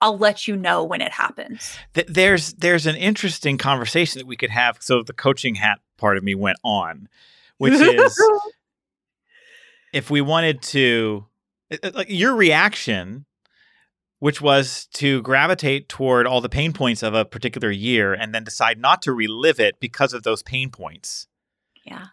I'll 0.00 0.18
let 0.18 0.46
you 0.46 0.56
know 0.56 0.84
when 0.84 1.00
it 1.00 1.12
happens. 1.12 1.76
Th- 1.94 2.06
there's 2.06 2.52
there's 2.54 2.86
an 2.86 2.96
interesting 2.96 3.58
conversation 3.58 4.18
that 4.18 4.26
we 4.26 4.36
could 4.36 4.50
have. 4.50 4.78
So 4.80 5.02
the 5.02 5.12
coaching 5.12 5.54
hat 5.54 5.80
part 5.96 6.16
of 6.16 6.24
me 6.24 6.34
went 6.34 6.58
on, 6.62 7.08
which 7.58 7.72
is 7.80 8.20
if 9.92 10.10
we 10.10 10.20
wanted 10.20 10.60
to, 10.62 11.24
like 11.94 12.10
your 12.10 12.34
reaction, 12.34 13.24
which 14.18 14.40
was 14.40 14.86
to 14.94 15.22
gravitate 15.22 15.88
toward 15.88 16.26
all 16.26 16.40
the 16.40 16.48
pain 16.48 16.72
points 16.72 17.02
of 17.02 17.14
a 17.14 17.24
particular 17.24 17.70
year 17.70 18.12
and 18.12 18.34
then 18.34 18.44
decide 18.44 18.78
not 18.78 19.02
to 19.02 19.12
relive 19.12 19.60
it 19.60 19.80
because 19.80 20.12
of 20.12 20.22
those 20.22 20.42
pain 20.42 20.70
points. 20.70 21.26
yeah. 21.84 22.06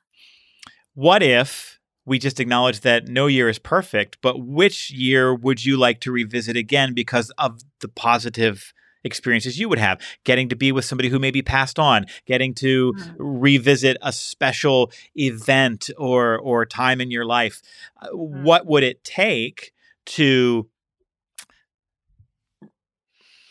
What 0.95 1.23
if 1.23 1.79
we 2.05 2.19
just 2.19 2.39
acknowledge 2.39 2.81
that 2.81 3.07
no 3.07 3.27
year 3.27 3.47
is 3.49 3.59
perfect, 3.59 4.17
but 4.21 4.39
which 4.45 4.91
year 4.91 5.33
would 5.33 5.63
you 5.65 5.77
like 5.77 5.99
to 6.01 6.11
revisit 6.11 6.57
again 6.57 6.93
because 6.93 7.31
of 7.37 7.61
the 7.79 7.87
positive 7.87 8.73
experiences 9.05 9.59
you 9.59 9.69
would 9.69 9.79
have? 9.79 10.01
Getting 10.23 10.49
to 10.49 10.55
be 10.55 10.71
with 10.71 10.85
somebody 10.85 11.09
who 11.09 11.19
maybe 11.19 11.41
passed 11.41 11.79
on, 11.79 12.05
getting 12.25 12.53
to 12.55 12.93
Mm. 12.93 13.15
revisit 13.17 13.97
a 14.01 14.11
special 14.11 14.91
event 15.15 15.89
or 15.97 16.37
or 16.37 16.65
time 16.65 16.99
in 16.99 17.09
your 17.11 17.25
life. 17.25 17.61
Uh, 18.01 18.07
Mm. 18.07 18.43
What 18.43 18.65
would 18.65 18.83
it 18.83 19.03
take 19.03 19.73
to 20.05 20.67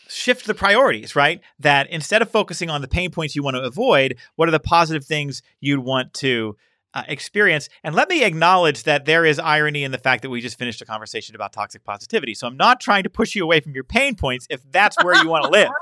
shift 0.07 0.45
the 0.45 0.53
priorities, 0.53 1.15
right? 1.15 1.41
That 1.59 1.89
instead 1.89 2.21
of 2.21 2.29
focusing 2.29 2.69
on 2.69 2.81
the 2.81 2.87
pain 2.87 3.09
points 3.09 3.35
you 3.35 3.41
want 3.41 3.55
to 3.55 3.63
avoid, 3.63 4.17
what 4.35 4.47
are 4.47 4.51
the 4.51 4.59
positive 4.59 5.03
things 5.05 5.41
you'd 5.59 5.79
want 5.79 6.13
to 6.15 6.55
uh, 6.93 7.03
experience? 7.07 7.69
And 7.83 7.95
let 7.95 8.09
me 8.09 8.23
acknowledge 8.23 8.83
that 8.83 9.05
there 9.05 9.25
is 9.25 9.39
irony 9.39 9.83
in 9.83 9.91
the 9.91 9.97
fact 9.97 10.21
that 10.23 10.29
we 10.29 10.41
just 10.41 10.57
finished 10.57 10.81
a 10.81 10.85
conversation 10.85 11.35
about 11.35 11.53
toxic 11.53 11.83
positivity. 11.83 12.33
So 12.33 12.47
I'm 12.47 12.57
not 12.57 12.79
trying 12.79 13.03
to 13.03 13.09
push 13.09 13.35
you 13.35 13.43
away 13.43 13.59
from 13.59 13.73
your 13.73 13.83
pain 13.83 14.15
points 14.15 14.47
if 14.49 14.61
that's 14.71 15.01
where 15.03 15.21
you 15.21 15.29
want 15.29 15.45
to 15.45 15.49
live. 15.51 15.69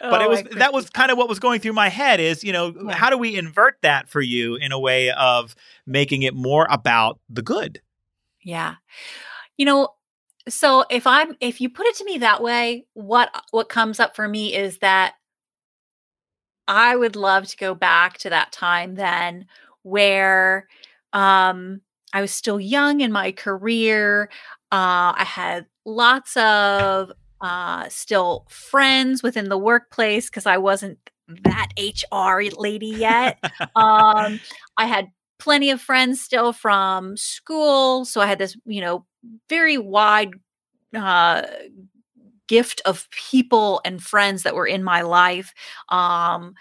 But 0.00 0.20
it 0.20 0.26
Oh, 0.26 0.28
was 0.28 0.42
that 0.58 0.72
was 0.74 0.90
kind 0.90 1.10
of 1.10 1.16
what 1.16 1.28
was 1.28 1.38
going 1.38 1.60
through 1.60 1.72
my 1.72 1.88
head 1.88 2.20
is, 2.20 2.44
you 2.44 2.52
know, 2.52 2.74
Yeah. 2.86 2.94
how 2.94 3.08
do 3.08 3.16
we 3.16 3.36
invert 3.36 3.78
that 3.82 4.08
for 4.10 4.20
you 4.20 4.56
in 4.56 4.70
a 4.72 4.78
way 4.78 5.10
of 5.10 5.54
making 5.86 6.22
it 6.22 6.34
more 6.34 6.66
about 6.70 7.18
the 7.30 7.42
good? 7.42 7.80
Yeah. 8.44 8.74
You 9.56 9.64
know, 9.64 9.88
so 10.48 10.84
if 10.90 11.06
I'm 11.06 11.34
if 11.40 11.60
you 11.60 11.70
put 11.70 11.86
it 11.86 11.96
to 11.96 12.04
me 12.04 12.18
that 12.18 12.42
way, 12.42 12.86
what 12.92 13.30
what 13.52 13.68
comes 13.70 13.98
up 13.98 14.14
for 14.14 14.28
me 14.28 14.54
is 14.54 14.78
that 14.78 15.14
I 16.68 16.96
would 16.96 17.16
love 17.16 17.46
to 17.48 17.56
go 17.56 17.74
back 17.74 18.18
to 18.18 18.30
that 18.30 18.52
time 18.52 18.94
then 18.94 19.46
where 19.82 20.66
um 21.12 21.80
I 22.12 22.20
was 22.20 22.30
still 22.30 22.60
young 22.60 23.00
in 23.00 23.12
my 23.12 23.32
career. 23.32 24.30
Uh 24.72 25.12
I 25.16 25.24
had 25.26 25.66
lots 25.84 26.36
of 26.36 27.12
uh 27.40 27.88
still 27.88 28.46
friends 28.48 29.22
within 29.22 29.48
the 29.48 29.58
workplace 29.58 30.28
because 30.28 30.46
I 30.46 30.58
wasn't 30.58 30.98
that 31.44 31.68
HR 31.76 32.42
lady 32.58 32.86
yet. 32.88 33.38
um 33.76 34.40
I 34.76 34.86
had 34.86 35.08
plenty 35.38 35.70
of 35.70 35.80
friends 35.80 36.20
still 36.20 36.50
from 36.52 37.14
school 37.14 38.06
so 38.06 38.22
i 38.22 38.26
had 38.26 38.38
this 38.38 38.56
you 38.64 38.80
know 38.80 39.04
very 39.50 39.76
wide 39.76 40.30
uh 40.96 41.42
gift 42.48 42.80
of 42.84 43.08
people 43.10 43.80
and 43.84 44.02
friends 44.02 44.42
that 44.42 44.54
were 44.54 44.66
in 44.66 44.82
my 44.84 45.00
life 45.02 45.52
um 45.88 46.54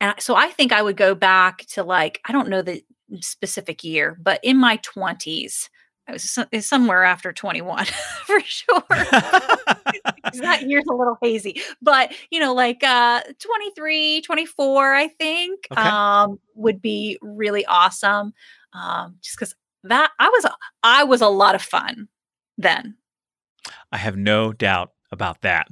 and 0.00 0.14
so 0.18 0.34
i 0.34 0.48
think 0.50 0.72
i 0.72 0.82
would 0.82 0.96
go 0.96 1.14
back 1.14 1.64
to 1.66 1.82
like 1.82 2.20
i 2.26 2.32
don't 2.32 2.48
know 2.48 2.62
the 2.62 2.82
specific 3.20 3.84
year 3.84 4.16
but 4.20 4.40
in 4.42 4.56
my 4.56 4.78
20s 4.78 5.68
i 6.08 6.12
was 6.12 6.22
so- 6.28 6.46
somewhere 6.60 7.04
after 7.04 7.32
21 7.32 7.84
for 8.26 8.40
sure. 8.40 8.82
that 8.88 10.62
year's 10.66 10.84
a 10.90 10.94
little 10.94 11.18
hazy 11.22 11.60
but 11.82 12.12
you 12.30 12.40
know 12.40 12.52
like 12.54 12.82
uh 12.82 13.20
23 13.40 14.22
24 14.22 14.94
i 14.94 15.08
think 15.08 15.66
Okay. 15.72 15.80
um 15.82 16.38
would 16.54 16.80
be 16.80 17.18
really 17.22 17.64
awesome 17.66 18.32
um 18.72 19.16
just 19.22 19.36
because 19.38 19.54
that 19.84 20.10
i 20.18 20.28
was 20.28 20.44
a- 20.46 20.54
i 20.82 21.04
was 21.04 21.20
a 21.20 21.28
lot 21.28 21.54
of 21.54 21.62
fun 21.62 22.08
then 22.58 22.96
I 23.92 23.96
have 23.96 24.16
no 24.16 24.52
doubt 24.52 24.90
about 25.14 25.40
that. 25.40 25.68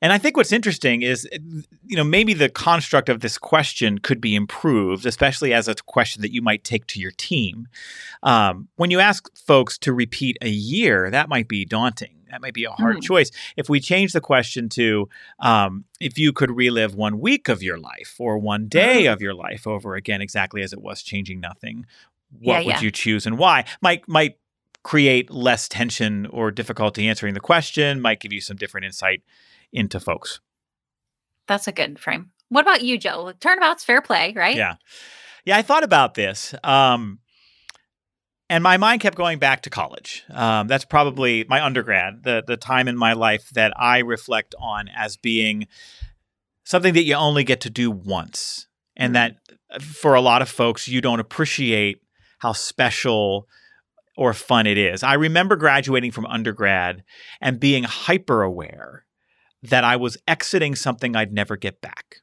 And 0.00 0.12
I 0.12 0.18
think 0.18 0.36
what's 0.36 0.52
interesting 0.52 1.02
is, 1.02 1.28
you 1.32 1.96
know, 1.96 2.04
maybe 2.04 2.32
the 2.32 2.48
construct 2.48 3.08
of 3.08 3.18
this 3.18 3.36
question 3.36 3.98
could 3.98 4.20
be 4.20 4.36
improved, 4.36 5.04
especially 5.06 5.52
as 5.52 5.66
a 5.66 5.74
question 5.74 6.22
that 6.22 6.32
you 6.32 6.40
might 6.40 6.62
take 6.62 6.86
to 6.88 7.00
your 7.00 7.10
team. 7.10 7.66
Um, 8.22 8.68
when 8.76 8.90
you 8.90 9.00
ask 9.00 9.28
folks 9.36 9.76
to 9.78 9.92
repeat 9.92 10.38
a 10.40 10.48
year, 10.48 11.10
that 11.10 11.28
might 11.28 11.48
be 11.48 11.64
daunting. 11.64 12.14
That 12.30 12.42
might 12.42 12.54
be 12.54 12.64
a 12.64 12.70
hard 12.70 12.98
mm. 12.98 13.02
choice. 13.02 13.30
If 13.56 13.68
we 13.68 13.80
change 13.80 14.12
the 14.12 14.20
question 14.20 14.68
to 14.70 15.08
um, 15.40 15.84
if 15.98 16.18
you 16.18 16.32
could 16.32 16.50
relive 16.50 16.94
one 16.94 17.20
week 17.20 17.48
of 17.48 17.62
your 17.62 17.78
life 17.78 18.16
or 18.18 18.38
one 18.38 18.68
day 18.68 19.04
mm. 19.04 19.12
of 19.12 19.22
your 19.22 19.34
life 19.34 19.66
over 19.66 19.94
again, 19.94 20.20
exactly 20.20 20.62
as 20.62 20.72
it 20.72 20.80
was, 20.80 21.02
changing 21.02 21.40
nothing, 21.40 21.86
what 22.38 22.52
yeah, 22.52 22.58
would 22.58 22.74
yeah. 22.76 22.80
you 22.82 22.90
choose 22.90 23.26
and 23.26 23.38
why? 23.38 23.64
Might 23.80 24.06
might 24.06 24.36
create 24.88 25.30
less 25.30 25.68
tension 25.68 26.24
or 26.28 26.50
difficulty 26.50 27.06
answering 27.10 27.34
the 27.34 27.40
question. 27.40 28.00
Might 28.00 28.20
give 28.20 28.32
you 28.32 28.40
some 28.40 28.56
different 28.56 28.86
insight 28.86 29.22
into 29.70 30.00
folks. 30.00 30.40
That's 31.46 31.68
a 31.68 31.72
good 31.72 31.98
frame. 31.98 32.30
What 32.48 32.62
about 32.62 32.80
you, 32.80 32.96
Joe? 32.96 33.34
Turnabout's 33.38 33.84
fair 33.84 34.00
play, 34.00 34.32
right? 34.34 34.56
Yeah. 34.56 34.76
Yeah, 35.44 35.58
I 35.58 35.62
thought 35.62 35.84
about 35.84 36.14
this. 36.14 36.54
Um, 36.64 37.18
and 38.48 38.64
my 38.64 38.78
mind 38.78 39.02
kept 39.02 39.14
going 39.14 39.38
back 39.38 39.60
to 39.64 39.70
college. 39.70 40.24
Um, 40.30 40.68
that's 40.68 40.86
probably 40.86 41.44
my 41.50 41.62
undergrad, 41.62 42.22
the 42.22 42.42
the 42.46 42.56
time 42.56 42.88
in 42.88 42.96
my 42.96 43.12
life 43.12 43.50
that 43.50 43.74
I 43.76 43.98
reflect 43.98 44.54
on 44.58 44.88
as 44.88 45.18
being 45.18 45.66
something 46.64 46.94
that 46.94 47.04
you 47.04 47.14
only 47.14 47.44
get 47.44 47.60
to 47.60 47.70
do 47.70 47.90
once, 47.90 48.68
and 48.96 49.14
that 49.14 49.36
uh, 49.70 49.80
for 49.80 50.14
a 50.14 50.22
lot 50.22 50.40
of 50.40 50.48
folks 50.48 50.88
you 50.88 51.02
don't 51.02 51.20
appreciate 51.20 52.00
how 52.38 52.54
special 52.54 53.48
or 54.18 54.34
fun 54.34 54.66
it 54.66 54.76
is. 54.76 55.04
I 55.04 55.14
remember 55.14 55.54
graduating 55.54 56.10
from 56.10 56.26
undergrad 56.26 57.04
and 57.40 57.60
being 57.60 57.84
hyper 57.84 58.42
aware 58.42 59.06
that 59.62 59.84
I 59.84 59.94
was 59.94 60.16
exiting 60.26 60.74
something 60.74 61.14
I'd 61.14 61.32
never 61.32 61.56
get 61.56 61.80
back. 61.80 62.16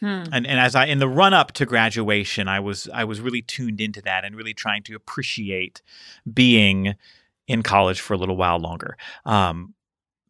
Hmm. 0.00 0.24
And 0.30 0.46
and 0.46 0.60
as 0.60 0.74
I 0.74 0.84
in 0.86 0.98
the 0.98 1.08
run 1.08 1.32
up 1.32 1.52
to 1.52 1.64
graduation, 1.64 2.48
I 2.48 2.60
was 2.60 2.86
I 2.92 3.04
was 3.04 3.22
really 3.22 3.40
tuned 3.40 3.80
into 3.80 4.02
that 4.02 4.26
and 4.26 4.36
really 4.36 4.52
trying 4.52 4.82
to 4.84 4.94
appreciate 4.94 5.80
being 6.30 6.96
in 7.48 7.62
college 7.62 8.00
for 8.00 8.12
a 8.12 8.18
little 8.18 8.36
while 8.36 8.58
longer. 8.58 8.98
Um, 9.24 9.74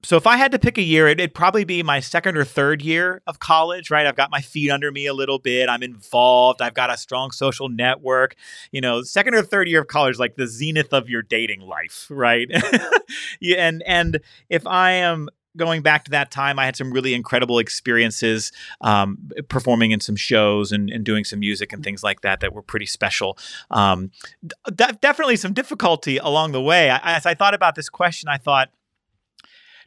so 0.04 0.16
if 0.16 0.26
I 0.26 0.36
had 0.36 0.52
to 0.52 0.58
pick 0.58 0.78
a 0.78 0.82
year, 0.82 1.06
it'd 1.06 1.34
probably 1.34 1.64
be 1.64 1.82
my 1.82 2.00
second 2.00 2.36
or 2.36 2.44
third 2.44 2.82
year 2.82 3.22
of 3.26 3.38
college, 3.38 3.90
right? 3.90 4.06
I've 4.06 4.16
got 4.16 4.30
my 4.30 4.40
feet 4.40 4.70
under 4.70 4.90
me 4.90 5.06
a 5.06 5.14
little 5.14 5.38
bit. 5.38 5.68
I'm 5.68 5.82
involved. 5.82 6.60
I've 6.60 6.74
got 6.74 6.90
a 6.90 6.96
strong 6.96 7.30
social 7.30 7.68
network. 7.68 8.34
You 8.72 8.80
know, 8.80 9.02
second 9.02 9.34
or 9.34 9.42
third 9.42 9.68
year 9.68 9.80
of 9.80 9.86
college, 9.86 10.18
like 10.18 10.36
the 10.36 10.46
zenith 10.46 10.92
of 10.92 11.08
your 11.08 11.22
dating 11.22 11.60
life, 11.60 12.06
right? 12.10 12.48
yeah, 13.40 13.66
and 13.66 13.82
and 13.86 14.20
if 14.48 14.66
I 14.66 14.92
am 14.92 15.28
going 15.56 15.82
back 15.82 16.04
to 16.04 16.10
that 16.10 16.30
time, 16.30 16.58
I 16.58 16.64
had 16.64 16.76
some 16.76 16.92
really 16.92 17.14
incredible 17.14 17.58
experiences 17.58 18.52
um, 18.80 19.18
performing 19.48 19.90
in 19.90 20.00
some 20.00 20.16
shows 20.16 20.72
and, 20.72 20.90
and, 20.90 21.04
doing 21.04 21.24
some 21.24 21.40
music 21.40 21.72
and 21.72 21.84
things 21.84 22.02
like 22.02 22.22
that 22.22 22.40
that 22.40 22.54
were 22.54 22.62
pretty 22.62 22.86
special. 22.86 23.36
Um, 23.70 24.10
d- 24.42 24.84
definitely 25.00 25.36
some 25.36 25.52
difficulty 25.52 26.16
along 26.16 26.52
the 26.52 26.62
way. 26.62 26.90
I, 26.90 27.16
as 27.16 27.26
I 27.26 27.34
thought 27.34 27.54
about 27.54 27.74
this 27.74 27.88
question, 27.88 28.28
I 28.28 28.38
thought, 28.38 28.70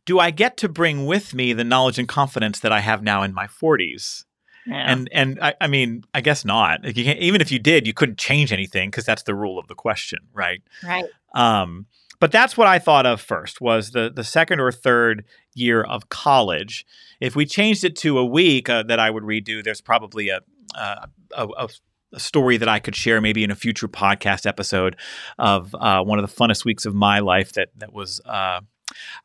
do 0.05 0.19
I 0.19 0.31
get 0.31 0.57
to 0.57 0.69
bring 0.69 1.05
with 1.05 1.33
me 1.33 1.53
the 1.53 1.63
knowledge 1.63 1.99
and 1.99 2.07
confidence 2.07 2.59
that 2.59 2.71
I 2.71 2.79
have 2.79 3.03
now 3.03 3.23
in 3.23 3.33
my 3.33 3.47
40s? 3.47 4.23
Yeah. 4.67 4.91
And 4.91 5.09
and 5.11 5.39
I, 5.41 5.53
I, 5.61 5.67
mean, 5.67 6.03
I 6.13 6.21
guess 6.21 6.43
not. 6.43 6.85
even 6.85 7.39
if 7.39 7.51
you 7.51 7.59
did, 7.59 7.85
you 7.85 7.93
couldn't 7.93 8.17
change 8.17 8.51
anything 8.51 8.89
because 8.89 9.05
that's 9.05 9.23
the 9.23 9.35
rule 9.35 9.59
of 9.59 9.67
the 9.67 9.75
question, 9.75 10.19
right? 10.33 10.61
Right. 10.83 11.05
Um, 11.35 11.85
but 12.19 12.31
that's 12.31 12.57
what 12.57 12.67
I 12.67 12.79
thought 12.79 13.05
of 13.05 13.21
first 13.21 13.61
was 13.61 13.91
the 13.91 14.11
the 14.13 14.23
second 14.23 14.59
or 14.59 14.71
third 14.71 15.25
year 15.53 15.83
of 15.83 16.09
college. 16.09 16.85
If 17.19 17.35
we 17.35 17.45
changed 17.45 17.83
it 17.83 17.95
to 17.97 18.17
a 18.17 18.25
week 18.25 18.69
uh, 18.69 18.83
that 18.83 18.99
I 18.99 19.09
would 19.11 19.23
redo, 19.23 19.63
there's 19.63 19.81
probably 19.81 20.29
a, 20.29 20.39
uh, 20.75 21.05
a, 21.35 21.47
a 21.57 21.69
a 22.13 22.19
story 22.19 22.57
that 22.57 22.69
I 22.69 22.79
could 22.79 22.95
share 22.95 23.19
maybe 23.19 23.43
in 23.43 23.51
a 23.51 23.55
future 23.55 23.87
podcast 23.87 24.45
episode 24.45 24.95
of 25.37 25.75
uh, 25.75 26.01
one 26.03 26.17
of 26.17 26.27
the 26.27 26.33
funnest 26.33 26.63
weeks 26.63 26.85
of 26.85 26.95
my 26.95 27.19
life 27.19 27.53
that 27.53 27.69
that 27.75 27.93
was 27.93 28.21
uh, 28.25 28.61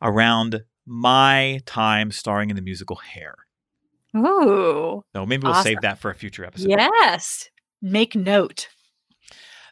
around 0.01 0.63
my 0.85 1.59
time 1.65 2.11
starring 2.11 2.49
in 2.49 2.55
the 2.55 2.61
musical 2.61 2.97
Hair. 2.97 3.35
Ooh. 4.15 5.03
So 5.15 5.25
maybe 5.25 5.43
we'll 5.43 5.53
awesome. 5.53 5.63
save 5.63 5.81
that 5.81 5.99
for 5.99 6.11
a 6.11 6.15
future 6.15 6.43
episode. 6.45 6.69
Yes. 6.69 7.49
Make 7.81 8.15
note. 8.15 8.67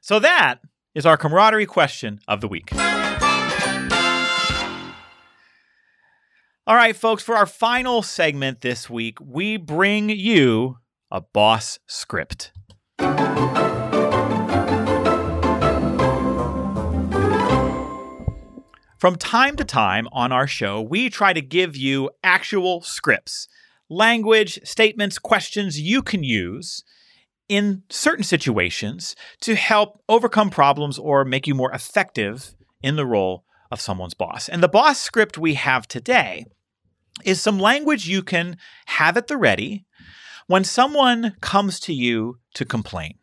So 0.02 0.20
that 0.20 0.60
is 0.96 1.06
our 1.06 1.18
camaraderie 1.18 1.66
question 1.66 2.20
of 2.28 2.42
the 2.42 2.48
week. 2.48 2.72
All 6.68 6.76
right, 6.76 6.96
folks, 6.96 7.24
for 7.24 7.36
our 7.36 7.48
final 7.48 8.02
segment 8.04 8.62
this 8.62 8.90
week, 8.90 9.18
we 9.20 9.58
bring 9.58 10.10
you 10.10 10.78
a 11.12 11.22
boss 11.22 11.80
script. 11.88 12.52
From 19.00 19.16
time 19.16 19.56
to 19.56 19.64
time 19.64 20.10
on 20.12 20.34
our 20.34 20.46
show, 20.46 20.82
we 20.82 21.10
try 21.10 21.32
to 21.32 21.42
give 21.42 21.78
you 21.78 22.10
actual 22.22 22.82
scripts, 22.82 23.48
language, 23.88 24.60
statements, 24.66 25.18
questions 25.18 25.80
you 25.80 26.02
can 26.02 26.22
use 26.22 26.84
in 27.48 27.84
certain 27.90 28.26
situations 28.26 29.16
to 29.40 29.56
help 29.56 30.04
overcome 30.10 30.50
problems 30.50 31.00
or 31.00 31.24
make 31.24 31.48
you 31.48 31.56
more 31.56 31.72
effective 31.72 32.54
in 32.84 32.98
the 32.98 33.06
role 33.06 33.46
of 33.72 33.80
someone's 33.80 34.14
boss. 34.14 34.50
And 34.50 34.62
the 34.62 34.68
boss 34.68 35.00
script 35.00 35.38
we 35.38 35.54
have 35.54 35.88
today 35.88 36.46
is 37.24 37.40
some 37.40 37.58
language 37.58 38.06
you 38.06 38.22
can 38.22 38.58
have 38.88 39.16
at 39.16 39.28
the 39.28 39.38
ready 39.38 39.86
when 40.48 40.66
someone 40.66 41.38
comes 41.40 41.80
to 41.82 41.94
you 41.94 42.40
to 42.56 42.66
complain. 42.66 43.14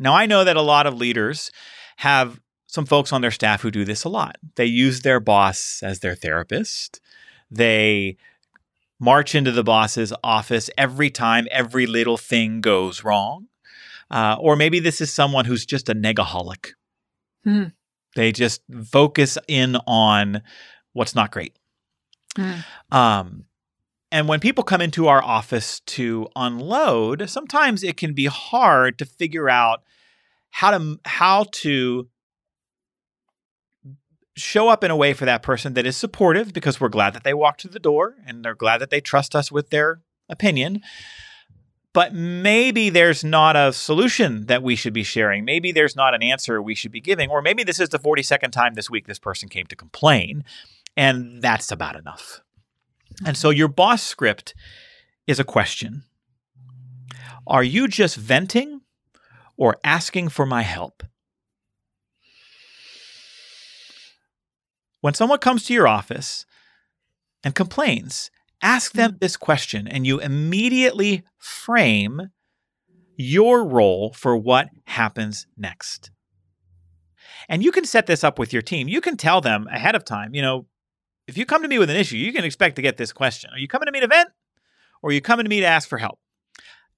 Now, 0.00 0.14
I 0.14 0.26
know 0.26 0.42
that 0.42 0.56
a 0.56 0.62
lot 0.62 0.88
of 0.88 0.94
leaders 0.94 1.52
have 1.98 2.40
some 2.72 2.86
folks 2.86 3.12
on 3.12 3.20
their 3.20 3.30
staff 3.30 3.60
who 3.60 3.70
do 3.70 3.84
this 3.84 4.02
a 4.02 4.08
lot. 4.08 4.38
They 4.54 4.64
use 4.64 5.02
their 5.02 5.20
boss 5.20 5.82
as 5.82 6.00
their 6.00 6.14
therapist. 6.14 7.02
They 7.50 8.16
march 8.98 9.34
into 9.34 9.52
the 9.52 9.62
boss's 9.62 10.10
office 10.24 10.70
every 10.78 11.10
time 11.10 11.46
every 11.50 11.84
little 11.84 12.16
thing 12.16 12.62
goes 12.62 13.04
wrong. 13.04 13.48
Uh, 14.10 14.36
or 14.40 14.56
maybe 14.56 14.80
this 14.80 15.02
is 15.02 15.12
someone 15.12 15.44
who's 15.44 15.66
just 15.66 15.90
a 15.90 15.94
negaholic. 15.94 16.70
Hmm. 17.44 17.64
They 18.16 18.32
just 18.32 18.62
focus 18.90 19.36
in 19.48 19.76
on 19.86 20.40
what's 20.94 21.14
not 21.14 21.30
great. 21.30 21.54
Mm. 22.38 22.64
Um, 22.90 23.44
and 24.10 24.28
when 24.28 24.40
people 24.40 24.64
come 24.64 24.80
into 24.80 25.08
our 25.08 25.22
office 25.22 25.80
to 25.80 26.26
unload, 26.36 27.28
sometimes 27.28 27.82
it 27.82 27.98
can 27.98 28.14
be 28.14 28.26
hard 28.26 28.98
to 28.98 29.04
figure 29.04 29.50
out 29.50 29.82
how 30.52 30.70
to 30.70 30.98
how 31.04 31.46
to 31.52 32.08
show 34.36 34.68
up 34.68 34.82
in 34.82 34.90
a 34.90 34.96
way 34.96 35.12
for 35.12 35.24
that 35.24 35.42
person 35.42 35.74
that 35.74 35.86
is 35.86 35.96
supportive 35.96 36.52
because 36.52 36.80
we're 36.80 36.88
glad 36.88 37.14
that 37.14 37.24
they 37.24 37.34
walked 37.34 37.62
through 37.62 37.70
the 37.70 37.78
door 37.78 38.14
and 38.26 38.44
they're 38.44 38.54
glad 38.54 38.80
that 38.80 38.90
they 38.90 39.00
trust 39.00 39.34
us 39.34 39.52
with 39.52 39.70
their 39.70 40.00
opinion. 40.28 40.80
But 41.92 42.14
maybe 42.14 42.88
there's 42.88 43.22
not 43.22 43.54
a 43.54 43.72
solution 43.72 44.46
that 44.46 44.62
we 44.62 44.76
should 44.76 44.94
be 44.94 45.02
sharing. 45.02 45.44
Maybe 45.44 45.72
there's 45.72 45.94
not 45.94 46.14
an 46.14 46.22
answer 46.22 46.62
we 46.62 46.74
should 46.74 46.92
be 46.92 47.02
giving. 47.02 47.28
Or 47.28 47.42
maybe 47.42 47.64
this 47.64 47.78
is 47.78 47.90
the 47.90 47.98
42nd 47.98 48.50
time 48.50 48.74
this 48.74 48.88
week 48.88 49.06
this 49.06 49.18
person 49.18 49.50
came 49.50 49.66
to 49.66 49.76
complain. 49.76 50.44
And 50.96 51.42
that's 51.42 51.70
about 51.70 51.96
enough. 51.96 52.40
And 53.26 53.36
so 53.36 53.50
your 53.50 53.68
boss 53.68 54.02
script 54.02 54.54
is 55.26 55.38
a 55.38 55.44
question 55.44 56.04
Are 57.46 57.62
you 57.62 57.88
just 57.88 58.16
venting 58.16 58.80
or 59.58 59.76
asking 59.84 60.30
for 60.30 60.46
my 60.46 60.62
help? 60.62 61.02
When 65.02 65.14
someone 65.14 65.40
comes 65.40 65.64
to 65.64 65.74
your 65.74 65.88
office 65.88 66.46
and 67.44 67.54
complains, 67.56 68.30
ask 68.62 68.92
them 68.92 69.14
mm. 69.14 69.20
this 69.20 69.36
question 69.36 69.88
and 69.88 70.06
you 70.06 70.20
immediately 70.20 71.24
frame 71.38 72.30
your 73.16 73.64
role 73.64 74.12
for 74.12 74.36
what 74.36 74.68
happens 74.86 75.46
next. 75.56 76.12
And 77.48 77.64
you 77.64 77.72
can 77.72 77.84
set 77.84 78.06
this 78.06 78.22
up 78.22 78.38
with 78.38 78.52
your 78.52 78.62
team. 78.62 78.88
You 78.88 79.00
can 79.00 79.16
tell 79.16 79.40
them 79.40 79.66
ahead 79.72 79.96
of 79.96 80.04
time, 80.04 80.34
you 80.34 80.40
know, 80.40 80.66
if 81.26 81.36
you 81.36 81.46
come 81.46 81.62
to 81.62 81.68
me 81.68 81.78
with 81.78 81.90
an 81.90 81.96
issue, 81.96 82.16
you 82.16 82.32
can 82.32 82.44
expect 82.44 82.76
to 82.76 82.82
get 82.82 82.96
this 82.96 83.12
question. 83.12 83.50
Are 83.52 83.58
you 83.58 83.68
coming 83.68 83.86
to 83.86 83.92
me 83.92 84.00
to 84.00 84.06
vent 84.06 84.28
or 85.02 85.10
are 85.10 85.12
you 85.12 85.20
coming 85.20 85.44
to 85.44 85.50
me 85.50 85.60
to 85.60 85.66
ask 85.66 85.88
for 85.88 85.98
help? 85.98 86.20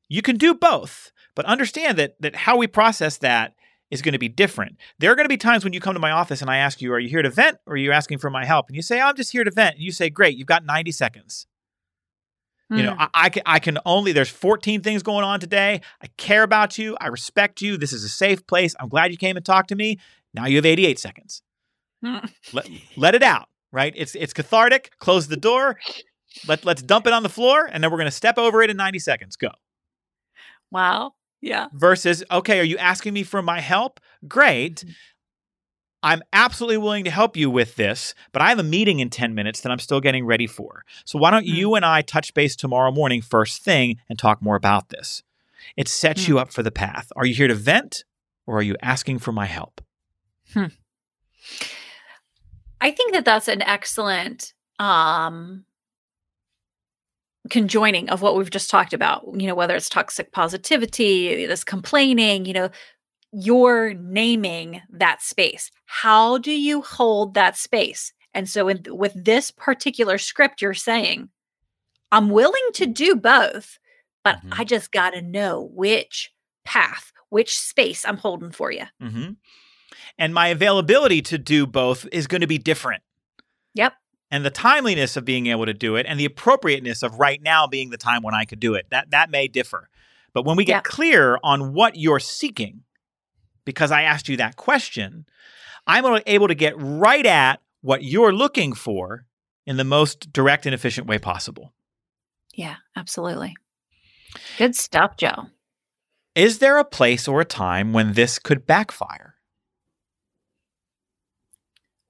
You 0.08 0.20
can 0.20 0.36
do 0.36 0.54
both, 0.54 1.10
but 1.34 1.46
understand 1.46 1.96
that 1.98 2.16
that 2.20 2.36
how 2.36 2.58
we 2.58 2.66
process 2.66 3.16
that 3.18 3.54
is 3.94 4.02
going 4.02 4.12
to 4.12 4.18
be 4.18 4.28
different. 4.28 4.76
There 4.98 5.10
are 5.10 5.14
going 5.14 5.24
to 5.24 5.30
be 5.30 5.36
times 5.36 5.64
when 5.64 5.72
you 5.72 5.80
come 5.80 5.94
to 5.94 6.00
my 6.00 6.10
office 6.10 6.42
and 6.42 6.50
I 6.50 6.58
ask 6.58 6.82
you, 6.82 6.92
Are 6.92 6.98
you 6.98 7.08
here 7.08 7.22
to 7.22 7.30
vent 7.30 7.58
or 7.66 7.74
are 7.74 7.76
you 7.76 7.92
asking 7.92 8.18
for 8.18 8.28
my 8.28 8.44
help? 8.44 8.66
And 8.68 8.76
you 8.76 8.82
say, 8.82 9.00
oh, 9.00 9.06
I'm 9.06 9.16
just 9.16 9.32
here 9.32 9.44
to 9.44 9.50
vent. 9.50 9.76
And 9.76 9.84
you 9.84 9.92
say, 9.92 10.10
Great, 10.10 10.36
you've 10.36 10.46
got 10.46 10.64
90 10.64 10.92
seconds. 10.92 11.46
Mm. 12.72 12.76
You 12.76 12.82
know, 12.82 12.94
hmm. 12.94 13.02
I, 13.02 13.08
I, 13.14 13.28
can, 13.28 13.42
I 13.46 13.58
can 13.58 13.78
only, 13.86 14.12
there's 14.12 14.30
14 14.30 14.82
things 14.82 15.02
going 15.02 15.24
on 15.24 15.38
today. 15.38 15.80
I 16.02 16.08
care 16.16 16.42
about 16.42 16.76
you. 16.76 16.96
I 17.00 17.06
respect 17.06 17.62
you. 17.62 17.76
This 17.76 17.92
is 17.92 18.04
a 18.04 18.08
safe 18.08 18.46
place. 18.46 18.74
I'm 18.80 18.88
glad 18.88 19.10
you 19.10 19.16
came 19.16 19.36
and 19.36 19.44
talked 19.44 19.68
to 19.68 19.76
me. 19.76 19.98
Now 20.32 20.46
you 20.46 20.56
have 20.56 20.66
88 20.66 20.98
seconds. 20.98 21.42
let, 22.52 22.68
let 22.96 23.14
it 23.14 23.22
out 23.22 23.48
right? 23.74 23.92
It's 23.96 24.14
it's 24.14 24.32
cathartic. 24.32 24.92
Close 24.98 25.28
the 25.28 25.36
door. 25.36 25.78
Let, 26.48 26.64
let's 26.64 26.82
dump 26.82 27.06
it 27.06 27.12
on 27.12 27.22
the 27.22 27.28
floor 27.28 27.68
and 27.70 27.82
then 27.82 27.90
we're 27.90 27.98
going 27.98 28.06
to 28.06 28.16
step 28.16 28.38
over 28.38 28.62
it 28.62 28.70
in 28.70 28.76
90 28.76 28.98
seconds. 28.98 29.36
Go. 29.36 29.50
Wow. 30.70 31.12
Yeah. 31.44 31.66
Versus, 31.74 32.24
okay, 32.30 32.58
are 32.58 32.64
you 32.64 32.78
asking 32.78 33.12
me 33.12 33.22
for 33.22 33.42
my 33.42 33.60
help? 33.60 34.00
Great. 34.26 34.76
Mhm. 34.86 34.94
I'm 36.02 36.22
absolutely 36.32 36.78
willing 36.78 37.04
to 37.04 37.10
help 37.10 37.36
you 37.36 37.50
with 37.50 37.76
this, 37.76 38.14
but 38.32 38.40
I 38.42 38.48
have 38.48 38.58
a 38.58 38.62
meeting 38.62 39.00
in 39.00 39.10
10 39.10 39.34
minutes 39.34 39.60
that 39.60 39.70
I'm 39.72 39.78
still 39.78 40.00
getting 40.00 40.24
ready 40.26 40.46
for. 40.46 40.84
So 41.04 41.18
why 41.18 41.30
don't 41.30 41.46
Mm. 41.46 41.54
you 41.54 41.74
and 41.74 41.84
I 41.84 42.00
touch 42.02 42.32
base 42.34 42.56
tomorrow 42.56 42.90
morning, 42.92 43.20
first 43.22 43.62
thing, 43.62 43.98
and 44.08 44.18
talk 44.18 44.40
more 44.42 44.56
about 44.56 44.88
this? 44.88 45.22
It 45.76 45.88
sets 45.88 46.24
Mm. 46.24 46.28
you 46.28 46.38
up 46.38 46.50
for 46.52 46.62
the 46.62 46.70
path. 46.70 47.10
Are 47.16 47.26
you 47.26 47.34
here 47.34 47.48
to 47.48 47.54
vent 47.54 48.04
or 48.46 48.58
are 48.58 48.62
you 48.62 48.76
asking 48.82 49.18
for 49.18 49.32
my 49.32 49.46
help? 49.46 49.80
I 52.80 52.90
think 52.90 53.12
that 53.14 53.24
that's 53.24 53.48
an 53.48 53.62
excellent 53.62 54.52
um 54.78 55.64
conjoining 57.50 58.08
of 58.08 58.22
what 58.22 58.36
we've 58.36 58.50
just 58.50 58.70
talked 58.70 58.92
about 58.94 59.22
you 59.34 59.46
know 59.46 59.54
whether 59.54 59.76
it's 59.76 59.88
toxic 59.90 60.32
positivity 60.32 61.44
this 61.46 61.62
complaining 61.64 62.46
you 62.46 62.52
know 62.54 62.70
you're 63.32 63.92
naming 63.94 64.80
that 64.90 65.20
space 65.20 65.70
how 65.84 66.38
do 66.38 66.50
you 66.52 66.80
hold 66.80 67.34
that 67.34 67.56
space 67.56 68.12
and 68.32 68.48
so 68.48 68.68
in, 68.68 68.82
with 68.88 69.12
this 69.14 69.50
particular 69.50 70.16
script 70.16 70.62
you're 70.62 70.72
saying 70.72 71.28
i'm 72.12 72.30
willing 72.30 72.68
to 72.72 72.86
do 72.86 73.14
both 73.14 73.78
but 74.22 74.36
Mhm. 74.42 74.58
i 74.58 74.64
just 74.64 74.90
got 74.90 75.10
to 75.10 75.20
know 75.20 75.68
which 75.74 76.32
path 76.64 77.12
which 77.28 77.58
space 77.58 78.06
i'm 78.06 78.16
holding 78.16 78.52
for 78.52 78.70
you 78.72 78.84
Mm-hmm. 79.02 79.32
And 80.18 80.32
my 80.34 80.48
availability 80.48 81.22
to 81.22 81.38
do 81.38 81.66
both 81.66 82.06
is 82.12 82.26
going 82.26 82.40
to 82.40 82.46
be 82.46 82.58
different. 82.58 83.02
yep 83.74 83.92
and 84.30 84.44
the 84.44 84.50
timeliness 84.50 85.16
of 85.16 85.24
being 85.24 85.46
able 85.48 85.66
to 85.66 85.74
do 85.74 85.96
it 85.96 86.06
and 86.08 86.18
the 86.18 86.24
appropriateness 86.24 87.02
of 87.02 87.18
right 87.18 87.42
now 87.42 87.66
being 87.66 87.90
the 87.90 87.96
time 87.96 88.22
when 88.22 88.34
I 88.34 88.44
could 88.44 88.60
do 88.60 88.74
it. 88.74 88.86
That 88.90 89.10
that 89.10 89.30
may 89.30 89.48
differ. 89.48 89.88
But 90.32 90.44
when 90.44 90.56
we 90.56 90.64
get 90.64 90.76
Yeah. 90.76 90.80
clear 90.80 91.38
on 91.44 91.72
what 91.74 91.96
you're 91.96 92.18
seeking, 92.20 92.82
because 93.64 93.90
I 93.92 94.02
asked 94.02 94.28
you 94.28 94.36
that 94.38 94.56
question, 94.56 95.26
I'm 95.86 96.20
able 96.26 96.48
to 96.48 96.54
get 96.54 96.74
right 96.76 97.24
at 97.26 97.60
what 97.82 98.02
you're 98.02 98.32
looking 98.32 98.72
for 98.72 99.26
in 99.66 99.76
the 99.76 99.84
most 99.84 100.32
direct 100.32 100.66
and 100.66 100.74
efficient 100.74 101.06
way 101.06 101.18
possible. 101.18 101.72
yeah 102.54 102.76
absolutely 102.96 103.54
good 104.58 104.74
stuff 104.76 105.16
joe 105.16 105.46
Is 106.34 106.58
there 106.58 106.78
a 106.78 106.84
place 106.84 107.28
or 107.28 107.40
a 107.40 107.44
time 107.44 107.92
when 107.92 108.14
this 108.14 108.38
could 108.38 108.66
backfire? 108.66 109.33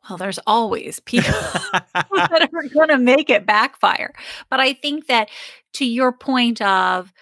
Well, 0.08 0.18
there's 0.18 0.38
always 0.46 1.00
people 1.06 1.30
that 1.72 2.48
are 2.52 2.68
going 2.68 2.88
to 2.88 2.98
make 2.98 3.30
it 3.30 3.46
backfire. 3.46 4.12
But 4.50 4.60
I 4.60 4.72
think 4.74 5.06
that 5.06 5.28
to 5.74 5.84
your 5.84 6.12
point 6.12 6.60
of 6.62 7.12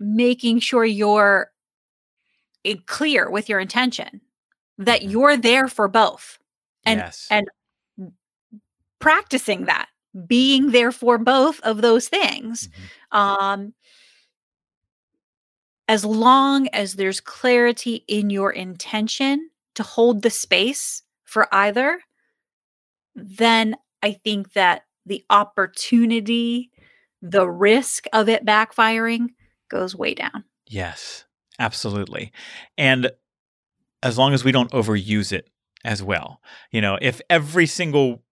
making 0.00 0.60
sure 0.60 0.84
you're 0.84 1.50
clear 2.86 3.30
with 3.30 3.48
your 3.48 3.60
intention, 3.60 4.20
that 4.78 5.00
Mhm. 5.02 5.10
you're 5.10 5.36
there 5.36 5.68
for 5.68 5.88
both, 5.88 6.38
And- 6.84 6.98
yes. 7.00 7.26
and 7.30 7.48
practicing 9.00 9.64
that, 9.66 9.88
being 10.26 10.70
there 10.70 10.92
for 10.92 11.18
both 11.18 11.60
of 11.60 11.80
those 11.82 12.08
things. 12.08 12.68
Mhm. 13.12 13.16
Um, 13.18 13.74
as 15.88 16.04
long 16.04 16.68
as 16.68 16.94
there's 16.94 17.20
clarity 17.20 18.04
in 18.08 18.28
your 18.30 18.52
intention 18.52 19.50
to 19.74 19.82
hold 19.82 20.22
the 20.22 20.30
space 20.30 21.02
for 21.28 21.46
either, 21.54 22.00
then 23.14 23.76
I 24.02 24.12
think 24.12 24.52
that 24.54 24.82
the 25.06 25.24
opportunity, 25.30 26.70
the 27.22 27.48
risk 27.48 28.06
of 28.12 28.28
it 28.28 28.44
backfiring 28.44 29.28
goes 29.70 29.94
way 29.94 30.14
down. 30.14 30.44
Yes, 30.66 31.24
absolutely. 31.58 32.32
And 32.76 33.10
as 34.02 34.16
long 34.16 34.34
as 34.34 34.44
we 34.44 34.52
don't 34.52 34.70
overuse 34.70 35.32
it 35.32 35.50
as 35.84 36.02
well. 36.02 36.40
You 36.70 36.80
know, 36.80 36.98
if 37.00 37.20
every 37.28 37.66
single 37.66 38.22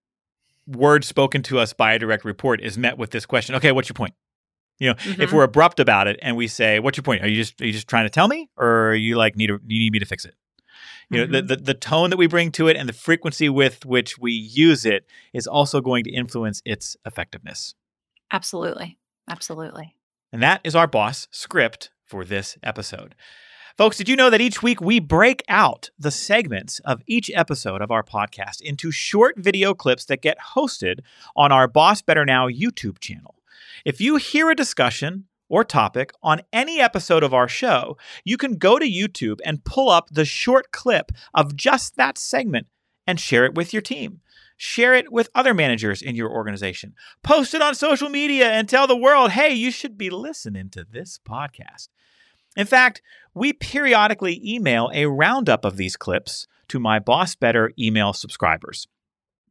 word 0.66 1.04
spoken 1.04 1.42
to 1.44 1.58
us 1.58 1.72
by 1.72 1.92
a 1.92 1.98
direct 1.98 2.24
report 2.24 2.60
is 2.60 2.76
met 2.76 2.98
with 2.98 3.10
this 3.10 3.26
question, 3.26 3.54
okay, 3.56 3.72
what's 3.72 3.88
your 3.88 3.94
point? 3.94 4.14
You 4.78 4.90
know, 4.90 4.96
if 5.18 5.30
Mhm. 5.30 5.32
we're 5.32 5.44
abrupt 5.44 5.80
about 5.80 6.06
it 6.06 6.18
and 6.20 6.36
we 6.36 6.48
say, 6.48 6.80
"What's 6.80 6.98
your 6.98 7.02
point? 7.02 7.22
Are 7.22 7.28
you 7.28 7.36
just 7.36 7.60
are 7.62 7.66
you 7.66 7.72
just 7.72 7.88
trying 7.88 8.04
to 8.04 8.10
tell 8.10 8.28
me, 8.28 8.50
or 8.56 8.90
are 8.90 8.94
you 8.94 9.16
like 9.16 9.34
need 9.34 9.46
to, 9.46 9.58
you 9.66 9.78
need 9.78 9.92
me 9.92 9.98
to 10.00 10.04
fix 10.04 10.24
it?" 10.26 10.34
You 11.10 11.24
know, 11.26 11.40
the, 11.40 11.42
Mhm. 11.42 11.48
the 11.48 11.56
the 11.56 11.74
tone 11.74 12.10
that 12.10 12.16
we 12.16 12.26
bring 12.26 12.50
to 12.52 12.66
it 12.68 12.76
and 12.76 12.88
the 12.88 12.92
frequency 12.92 13.48
with 13.48 13.86
which 13.86 14.18
we 14.18 14.32
use 14.32 14.84
it 14.84 15.06
is 15.32 15.46
also 15.46 15.80
going 15.80 16.02
to 16.04 16.10
influence 16.10 16.60
its 16.64 16.96
effectiveness. 17.06 17.74
Absolutely. 18.32 18.98
Absolutely. 19.28 19.94
And 20.32 20.42
that 20.42 20.60
is 20.64 20.74
our 20.74 20.86
boss 20.86 21.28
script 21.30 21.90
for 22.04 22.24
this 22.24 22.58
episode. 22.62 23.14
Folks, 23.76 23.98
did 23.98 24.08
you 24.08 24.16
know 24.16 24.30
that 24.30 24.40
each 24.40 24.62
week 24.62 24.80
we 24.80 24.98
break 25.00 25.42
out 25.48 25.90
the 25.98 26.10
segments 26.10 26.80
of 26.80 27.02
each 27.06 27.30
episode 27.34 27.82
of 27.82 27.90
our 27.90 28.02
podcast 28.02 28.60
into 28.62 28.90
short 28.90 29.34
video 29.36 29.74
clips 29.74 30.06
that 30.06 30.22
get 30.22 30.38
hosted 30.56 31.00
on 31.36 31.52
our 31.52 31.68
Boss 31.68 32.00
Better 32.02 32.24
Now 32.24 32.48
YouTube 32.48 32.98
channel? 33.00 33.34
If 33.84 34.00
you 34.00 34.16
hear 34.16 34.50
a 34.50 34.54
discussion 34.56 35.26
or 35.48 35.64
topic 35.64 36.12
on 36.22 36.42
any 36.52 36.80
episode 36.80 37.22
of 37.22 37.34
our 37.34 37.48
show, 37.48 37.96
you 38.24 38.36
can 38.36 38.56
go 38.56 38.78
to 38.78 38.90
YouTube 38.90 39.40
and 39.44 39.64
pull 39.64 39.88
up 39.88 40.08
the 40.10 40.24
short 40.24 40.72
clip 40.72 41.12
of 41.34 41.56
just 41.56 41.96
that 41.96 42.18
segment 42.18 42.66
and 43.06 43.20
share 43.20 43.44
it 43.44 43.54
with 43.54 43.72
your 43.72 43.82
team. 43.82 44.20
Share 44.56 44.94
it 44.94 45.12
with 45.12 45.28
other 45.34 45.52
managers 45.52 46.00
in 46.00 46.16
your 46.16 46.30
organization. 46.30 46.94
Post 47.22 47.52
it 47.52 47.60
on 47.60 47.74
social 47.74 48.08
media 48.08 48.50
and 48.50 48.68
tell 48.68 48.86
the 48.86 48.96
world, 48.96 49.32
hey, 49.32 49.52
you 49.52 49.70
should 49.70 49.98
be 49.98 50.08
listening 50.08 50.70
to 50.70 50.84
this 50.84 51.20
podcast. 51.28 51.88
In 52.56 52.66
fact, 52.66 53.02
we 53.34 53.52
periodically 53.52 54.40
email 54.42 54.90
a 54.94 55.06
roundup 55.06 55.64
of 55.66 55.76
these 55.76 55.96
clips 55.96 56.46
to 56.68 56.80
my 56.80 56.98
Boss 56.98 57.34
Better 57.34 57.70
email 57.78 58.14
subscribers. 58.14 58.88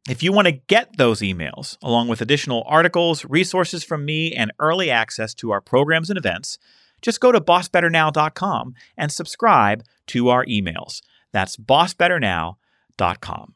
If 0.08 0.22
you 0.22 0.30
want 0.32 0.46
to 0.46 0.52
get 0.52 0.96
those 0.96 1.20
emails, 1.20 1.76
along 1.82 2.06
with 2.06 2.20
additional 2.20 2.62
articles, 2.66 3.24
resources 3.24 3.82
from 3.82 4.04
me, 4.04 4.32
and 4.32 4.52
early 4.60 4.88
access 4.88 5.34
to 5.34 5.50
our 5.50 5.60
programs 5.60 6.10
and 6.10 6.16
events, 6.16 6.58
just 7.02 7.20
go 7.20 7.32
to 7.32 7.40
bossbetternow.com 7.40 8.74
and 8.96 9.10
subscribe 9.10 9.82
to 10.08 10.28
our 10.28 10.44
emails. 10.46 11.02
That's 11.32 11.56
bossbetternow.com. 11.56 13.54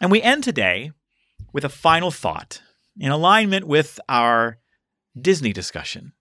And 0.00 0.10
we 0.10 0.22
end 0.22 0.44
today 0.44 0.92
with 1.52 1.64
a 1.64 1.68
final 1.68 2.10
thought 2.10 2.62
in 2.98 3.10
alignment 3.10 3.66
with 3.66 4.00
our 4.08 4.58
Disney 5.20 5.52
discussion. 5.52 6.12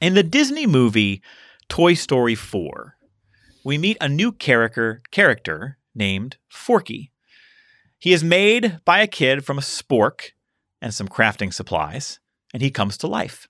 In 0.00 0.14
the 0.14 0.22
Disney 0.22 0.66
movie 0.66 1.22
Toy 1.68 1.94
Story 1.94 2.34
4, 2.34 2.96
we 3.64 3.78
meet 3.78 3.96
a 4.00 4.08
new 4.08 4.30
character 4.30 5.02
character 5.10 5.78
named 5.94 6.36
Forky. 6.48 7.12
He 8.00 8.14
is 8.14 8.24
made 8.24 8.80
by 8.86 9.00
a 9.00 9.06
kid 9.06 9.44
from 9.44 9.58
a 9.58 9.62
spork 9.62 10.30
and 10.80 10.92
some 10.92 11.06
crafting 11.06 11.52
supplies, 11.52 12.18
and 12.52 12.62
he 12.62 12.70
comes 12.70 12.96
to 12.98 13.06
life. 13.06 13.46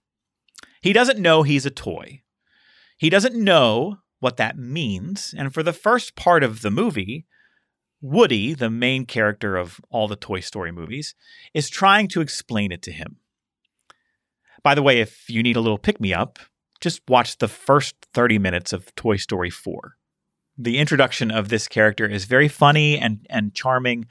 He 0.83 0.93
doesn't 0.93 1.21
know 1.21 1.45
he's 1.45 1.67
a 1.67 1.71
toy. 1.71 2.23
He 2.99 3.11
doesn't 3.11 3.37
know 3.37 3.99
what 4.19 4.37
that 4.39 4.59
means, 4.59 5.35
and 5.39 5.55
for 5.55 5.63
the 5.63 5.73
first 5.73 6.17
part 6.17 6.43
of 6.43 6.63
the 6.63 6.71
movie, 6.71 7.27
Woody, 8.03 8.55
the 8.55 8.71
main 8.71 9.07
character 9.07 9.57
of 9.57 9.81
all 9.89 10.09
the 10.09 10.17
Toy 10.17 10.41
Story 10.41 10.73
movies, 10.73 11.15
is 11.55 11.69
trying 11.69 12.09
to 12.09 12.21
explain 12.21 12.73
it 12.73 12.83
to 12.83 12.93
him. 12.93 13.19
By 14.63 14.75
the 14.75 14.83
way, 14.83 15.01
if 15.01 15.31
you 15.31 15.43
need 15.43 15.57
a 15.57 15.61
little 15.61 15.79
pick 15.79 16.01
me 16.01 16.13
up, 16.13 16.39
just 16.81 17.03
watch 17.09 17.39
the 17.39 17.49
first 17.49 17.95
30 18.15 18.39
minutes 18.39 18.73
of 18.73 18.95
Toy 18.95 19.17
Story 19.17 19.51
4. 19.51 19.97
The 20.59 20.79
introduction 20.79 21.31
of 21.31 21.51
this 21.51 21.69
character 21.69 22.07
is 22.07 22.25
very 22.25 22.49
funny 22.49 22.99
and, 22.99 23.27
and 23.31 23.55
charming 23.55 24.07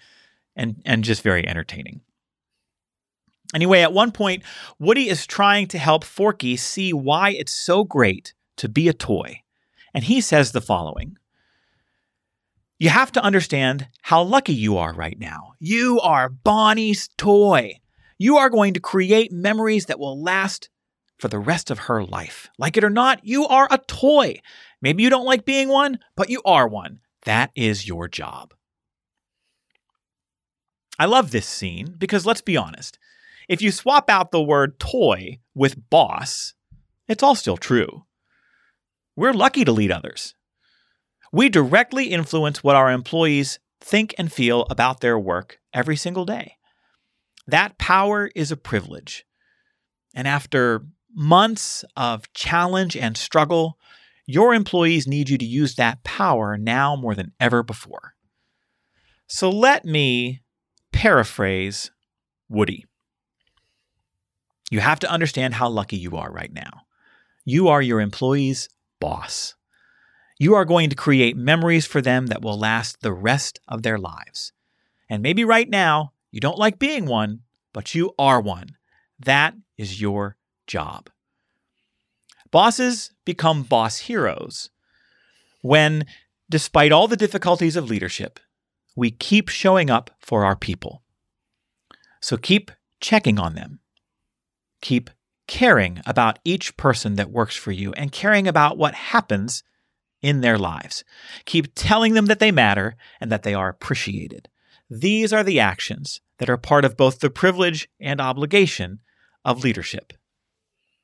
and, 0.60 0.82
and 0.86 1.04
just 1.04 1.24
very 1.24 1.48
entertaining. 1.48 2.02
Anyway, 3.56 3.82
at 3.82 3.94
one 3.94 4.12
point, 4.12 4.44
Woody 4.78 5.10
is 5.10 5.26
trying 5.26 5.68
to 5.70 5.80
help 5.80 6.04
Forky 6.04 6.56
see 6.56 6.94
why 6.94 7.32
it's 7.32 7.52
so 7.52 7.84
great 7.84 8.34
to 8.58 8.70
be 8.70 8.88
a 8.88 8.94
toy. 8.94 9.42
And 9.94 10.04
he 10.04 10.22
says 10.22 10.52
the 10.52 10.62
following 10.62 11.18
You 12.78 12.90
have 12.90 13.12
to 13.14 13.24
understand 13.24 13.88
how 14.04 14.22
lucky 14.22 14.54
you 14.54 14.78
are 14.78 14.94
right 14.94 15.18
now. 15.18 15.54
You 15.60 16.00
are 16.02 16.30
Bonnie's 16.30 17.10
toy. 17.18 17.80
You 18.20 18.38
are 18.38 18.50
going 18.50 18.74
to 18.74 18.80
create 18.80 19.32
memories 19.32 19.86
that 19.86 20.00
will 20.00 20.22
last 20.22 20.70
for 21.18 21.30
the 21.30 21.40
rest 21.40 21.72
of 21.72 21.80
her 21.80 22.04
life. 22.04 22.50
Like 22.60 22.78
it 22.78 22.84
or 22.84 22.90
not, 22.90 23.26
you 23.26 23.48
are 23.48 23.68
a 23.72 23.80
toy. 23.80 24.36
Maybe 24.82 25.04
you 25.04 25.10
don't 25.10 25.26
like 25.26 25.44
being 25.46 25.70
one, 25.70 26.00
but 26.16 26.30
you 26.30 26.42
are 26.46 26.68
one. 26.68 27.00
That 27.24 27.52
is 27.56 27.88
your 27.88 28.08
job. 28.08 28.54
I 31.00 31.06
love 31.06 31.32
this 31.32 31.48
scene 31.48 31.96
because 31.98 32.26
let's 32.26 32.42
be 32.42 32.58
honest. 32.58 33.00
If 33.48 33.62
you 33.62 33.72
swap 33.72 34.10
out 34.10 34.32
the 34.32 34.44
word 34.44 34.80
toy 34.80 35.40
with 35.56 35.90
boss, 35.90 36.54
it's 37.08 37.24
all 37.24 37.36
still 37.36 37.58
true. 37.58 38.04
We're 39.16 39.34
lucky 39.34 39.66
to 39.66 39.72
lead 39.72 39.92
others. 39.92 40.36
We 41.32 41.50
directly 41.50 42.08
influence 42.08 42.64
what 42.64 42.76
our 42.76 42.92
employees 42.92 43.60
think 43.82 44.14
and 44.18 44.32
feel 44.32 44.68
about 44.70 45.00
their 45.00 45.18
work 45.18 45.60
every 45.74 45.96
single 45.96 46.26
day. 46.26 46.58
That 47.48 47.78
power 47.78 48.30
is 48.36 48.52
a 48.52 48.58
privilege. 48.58 49.26
And 50.14 50.28
after 50.28 50.86
months 51.14 51.86
of 51.96 52.32
challenge 52.34 52.96
and 52.96 53.18
struggle, 53.18 53.78
your 54.26 54.54
employees 54.54 55.08
need 55.08 55.30
you 55.30 55.38
to 55.38 55.46
use 55.46 55.76
that 55.76 56.04
power 56.04 56.58
now 56.58 56.96
more 56.96 57.16
than 57.16 57.32
ever 57.40 57.64
before. 57.64 58.14
So 59.28 59.50
let 59.50 59.86
me 59.86 60.42
paraphrase 60.92 61.92
Woody. 62.50 62.86
You 64.72 64.80
have 64.80 65.00
to 65.00 65.10
understand 65.10 65.56
how 65.56 65.70
lucky 65.70 65.98
you 65.98 66.16
are 66.18 66.32
right 66.32 66.52
now. 66.54 66.82
You 67.46 67.68
are 67.68 67.82
your 67.82 68.02
employees' 68.02 68.70
boss. 69.00 69.56
You 70.38 70.56
are 70.56 70.66
going 70.66 70.90
to 70.90 70.96
create 70.96 71.36
memories 71.36 71.86
for 71.86 72.02
them 72.02 72.28
that 72.28 72.42
will 72.42 72.58
last 72.58 73.02
the 73.02 73.14
rest 73.14 73.60
of 73.68 73.84
their 73.84 73.98
lives. 73.98 74.54
And 75.10 75.24
maybe 75.24 75.44
right 75.44 75.70
now, 75.70 76.14
you 76.32 76.40
don't 76.40 76.58
like 76.58 76.80
being 76.80 77.06
one, 77.06 77.42
but 77.74 77.96
you 77.96 78.14
are 78.20 78.40
one. 78.40 78.78
That 79.20 79.56
is 79.78 80.00
your 80.00 80.38
job. 80.68 81.10
Bosses 82.52 83.12
become 83.26 83.64
boss 83.64 83.98
heroes 83.98 84.70
when, 85.62 86.06
despite 86.50 86.92
all 86.92 87.08
the 87.08 87.18
difficulties 87.18 87.76
of 87.76 87.90
leadership, 87.90 88.40
we 89.00 89.10
keep 89.12 89.48
showing 89.48 89.90
up 89.90 90.12
for 90.20 90.44
our 90.44 90.58
people. 90.58 91.02
So 92.22 92.36
keep 92.36 92.70
checking 93.00 93.40
on 93.40 93.56
them. 93.56 93.80
Keep 94.82 95.10
caring 95.48 96.02
about 96.06 96.38
each 96.44 96.76
person 96.76 97.16
that 97.16 97.32
works 97.32 97.56
for 97.56 97.72
you 97.72 97.94
and 97.94 98.12
caring 98.12 98.46
about 98.46 98.78
what 98.78 98.94
happens 98.94 99.64
in 100.22 100.42
their 100.42 100.58
lives. 100.58 101.06
Keep 101.46 101.74
telling 101.76 102.14
them 102.14 102.26
that 102.26 102.40
they 102.40 102.52
matter 102.52 102.98
and 103.22 103.32
that 103.32 103.44
they 103.44 103.54
are 103.54 103.70
appreciated. 103.70 104.50
These 104.90 105.32
are 105.32 105.46
the 105.46 105.62
actions 105.62 106.20
that 106.40 106.50
are 106.50 106.58
part 106.58 106.84
of 106.84 106.98
both 106.98 107.20
the 107.20 107.30
privilege 107.30 107.88
and 108.02 108.20
obligation 108.20 109.00
of 109.46 109.64
leadership. 109.64 110.12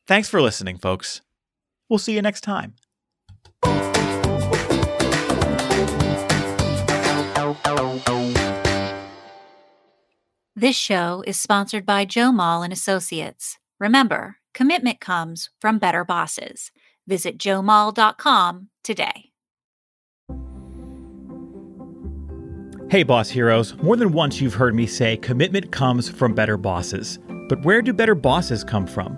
Thanks 0.06 0.28
for 0.28 0.41
listening, 0.41 0.80
folks. 0.80 1.22
We'll 1.88 2.00
see 2.00 2.14
you 2.14 2.22
next 2.22 2.41
time. 2.41 2.74
This 10.56 10.76
show 10.76 11.24
is 11.28 11.39
sponsored 11.39 11.86
by 11.86 12.06
Joe 12.06 12.32
Mull 12.32 12.64
and 12.64 12.72
Associates. 12.72 13.58
Remember, 13.80 14.38
commitment 14.54 15.00
comes 15.02 15.50
from 15.60 15.80
better 15.80 16.06
bosses. 16.06 16.72
Visit 17.08 17.38
joemull.com 17.38 18.70
today. 18.84 19.32
Hey, 22.89 23.04
boss 23.04 23.30
heroes. 23.30 23.76
More 23.82 23.98
than 23.98 24.14
once 24.14 24.39
you've 24.39 24.54
heard 24.54 24.76
me 24.76 24.88
say 24.88 25.18
commitment 25.18 25.72
comes 25.72 26.08
from 26.08 26.34
better 26.34 26.56
bosses. 26.56 27.20
But 27.50 27.66
where 27.66 27.82
do 27.82 27.93
better 27.93 28.16
bosses 28.16 28.64
come 28.64 28.88
from? 28.88 29.18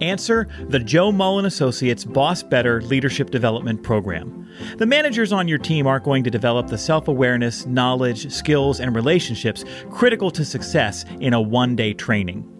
Answer 0.00 0.46
the 0.68 0.78
Joe 0.78 1.10
Mull 1.10 1.38
and 1.38 1.46
Associates 1.46 2.04
Boss 2.04 2.42
Better 2.42 2.82
Leadership 2.82 3.30
Development 3.30 3.82
Program. 3.82 4.46
The 4.76 4.84
managers 4.84 5.32
on 5.32 5.48
your 5.48 5.58
team 5.58 5.86
aren't 5.86 6.04
going 6.04 6.22
to 6.24 6.30
develop 6.30 6.66
the 6.66 6.76
self 6.76 7.08
awareness, 7.08 7.64
knowledge, 7.64 8.30
skills, 8.30 8.80
and 8.80 8.94
relationships 8.94 9.64
critical 9.90 10.30
to 10.32 10.44
success 10.44 11.06
in 11.20 11.32
a 11.32 11.40
one 11.40 11.76
day 11.76 11.94
training. 11.94 12.52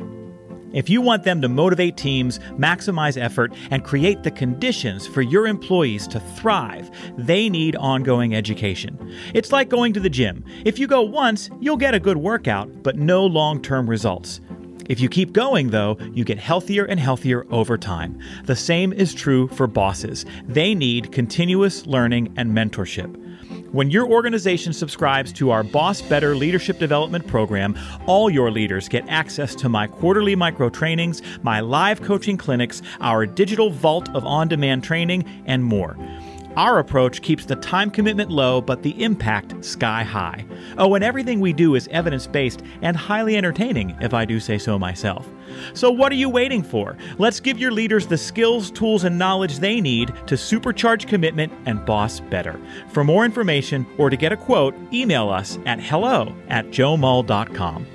If 0.73 0.91
you 0.91 1.01
want 1.01 1.25
them 1.25 1.41
to 1.43 1.49
motivate 1.49 1.97
teams, 1.97 2.39
maximize 2.51 3.21
effort, 3.21 3.55
and 3.71 3.85
create 3.85 4.23
the 4.23 4.31
conditions 4.31 5.07
for 5.07 5.23
your 5.23 5.47
employees 5.47 6.07
to 6.09 6.21
thrive, 6.21 6.91
they 7.17 7.49
need 7.49 7.77
ongoing 7.77 8.35
education. 8.35 9.15
It's 9.33 9.53
like 9.53 9.69
going 9.69 9.93
to 9.95 10.01
the 10.01 10.11
gym. 10.11 10.45
If 10.65 10.79
you 10.79 10.87
go 10.87 11.03
once, 11.03 11.51
you'll 11.61 11.77
get 11.77 11.95
a 11.95 12.01
good 12.01 12.19
workout, 12.19 12.83
but 12.83 12.97
no 12.97 13.25
long 13.25 13.63
term 13.63 13.89
results. 13.89 14.41
If 14.89 15.01
you 15.01 15.09
keep 15.09 15.33
going, 15.33 15.71
though, 15.71 15.99
you 16.13 16.25
get 16.25 16.39
healthier 16.39 16.85
and 16.85 17.01
healthier 17.01 17.47
over 17.51 17.77
time. 17.77 18.21
The 18.45 18.57
same 18.57 18.93
is 18.93 19.15
true 19.15 19.49
for 19.49 19.67
bosses. 19.67 20.25
They 20.47 20.75
need 20.75 21.13
continuous 21.13 21.87
learning 21.87 22.35
and 22.37 22.53
mentorship. 22.53 23.23
When 23.73 23.91
your 23.91 24.07
organization 24.07 24.73
subscribes 24.73 25.33
to 25.35 25.51
our 25.51 25.63
Boss 25.63 26.01
Better 26.01 26.37
Leadership 26.37 26.79
Development 26.79 27.27
Program, 27.27 27.77
all 28.07 28.31
your 28.31 28.51
leaders 28.51 28.89
get 28.89 29.07
access 29.09 29.55
to 29.57 29.69
my 29.69 29.87
quarterly 29.87 30.37
micro 30.37 30.71
trainings, 30.71 31.21
my 31.43 31.61
live 31.61 32.01
coaching 32.01 32.37
clinics, 32.37 32.81
our 33.01 33.27
digital 33.27 33.71
vault 33.71 34.09
of 34.15 34.25
on 34.25 34.49
demand 34.49 34.85
training, 34.85 35.25
and 35.47 35.65
more. 35.65 35.97
Our 36.57 36.79
approach 36.79 37.21
keeps 37.21 37.45
the 37.45 37.57
time 37.57 37.91
commitment 37.91 38.31
low, 38.31 38.63
but 38.63 38.83
the 38.83 39.03
impact 39.03 39.63
sky 39.63 40.03
high. 40.03 40.47
Oh, 40.79 40.95
and 40.95 41.05
everything 41.05 41.39
we 41.39 41.53
do 41.53 41.75
is 41.75 41.87
evidence 41.89 42.27
based 42.27 42.63
and 42.81 42.97
highly 42.97 43.37
entertaining, 43.37 43.95
if 44.01 44.15
I 44.15 44.25
do 44.25 44.41
say 44.41 44.57
so 44.57 44.79
myself. 44.79 45.29
So, 45.75 45.91
what 45.91 46.11
are 46.13 46.17
you 46.17 46.31
waiting 46.31 46.63
for? 46.63 46.97
Let's 47.19 47.41
give 47.41 47.59
your 47.59 47.73
leaders 47.73 48.07
the 48.07 48.17
skills, 48.17 48.71
tools, 48.71 49.05
and 49.05 49.19
knowledge 49.19 49.59
they 49.59 49.83
need 49.83 50.09
to 50.27 50.35
supercharge 50.35 51.07
commitment 51.07 51.53
and 51.67 51.85
boss 51.85 52.21
better. 52.21 52.59
For 52.89 53.05
more 53.05 53.25
information 53.27 53.87
or 53.99 54.09
to 54.09 54.17
get 54.17 54.33
a 54.33 54.37
quote, 54.37 54.75
email 54.93 55.29
us 55.29 55.59
at 55.67 55.81
hello 55.81 56.35
at 56.49 56.69
joemull.com. 56.69 57.87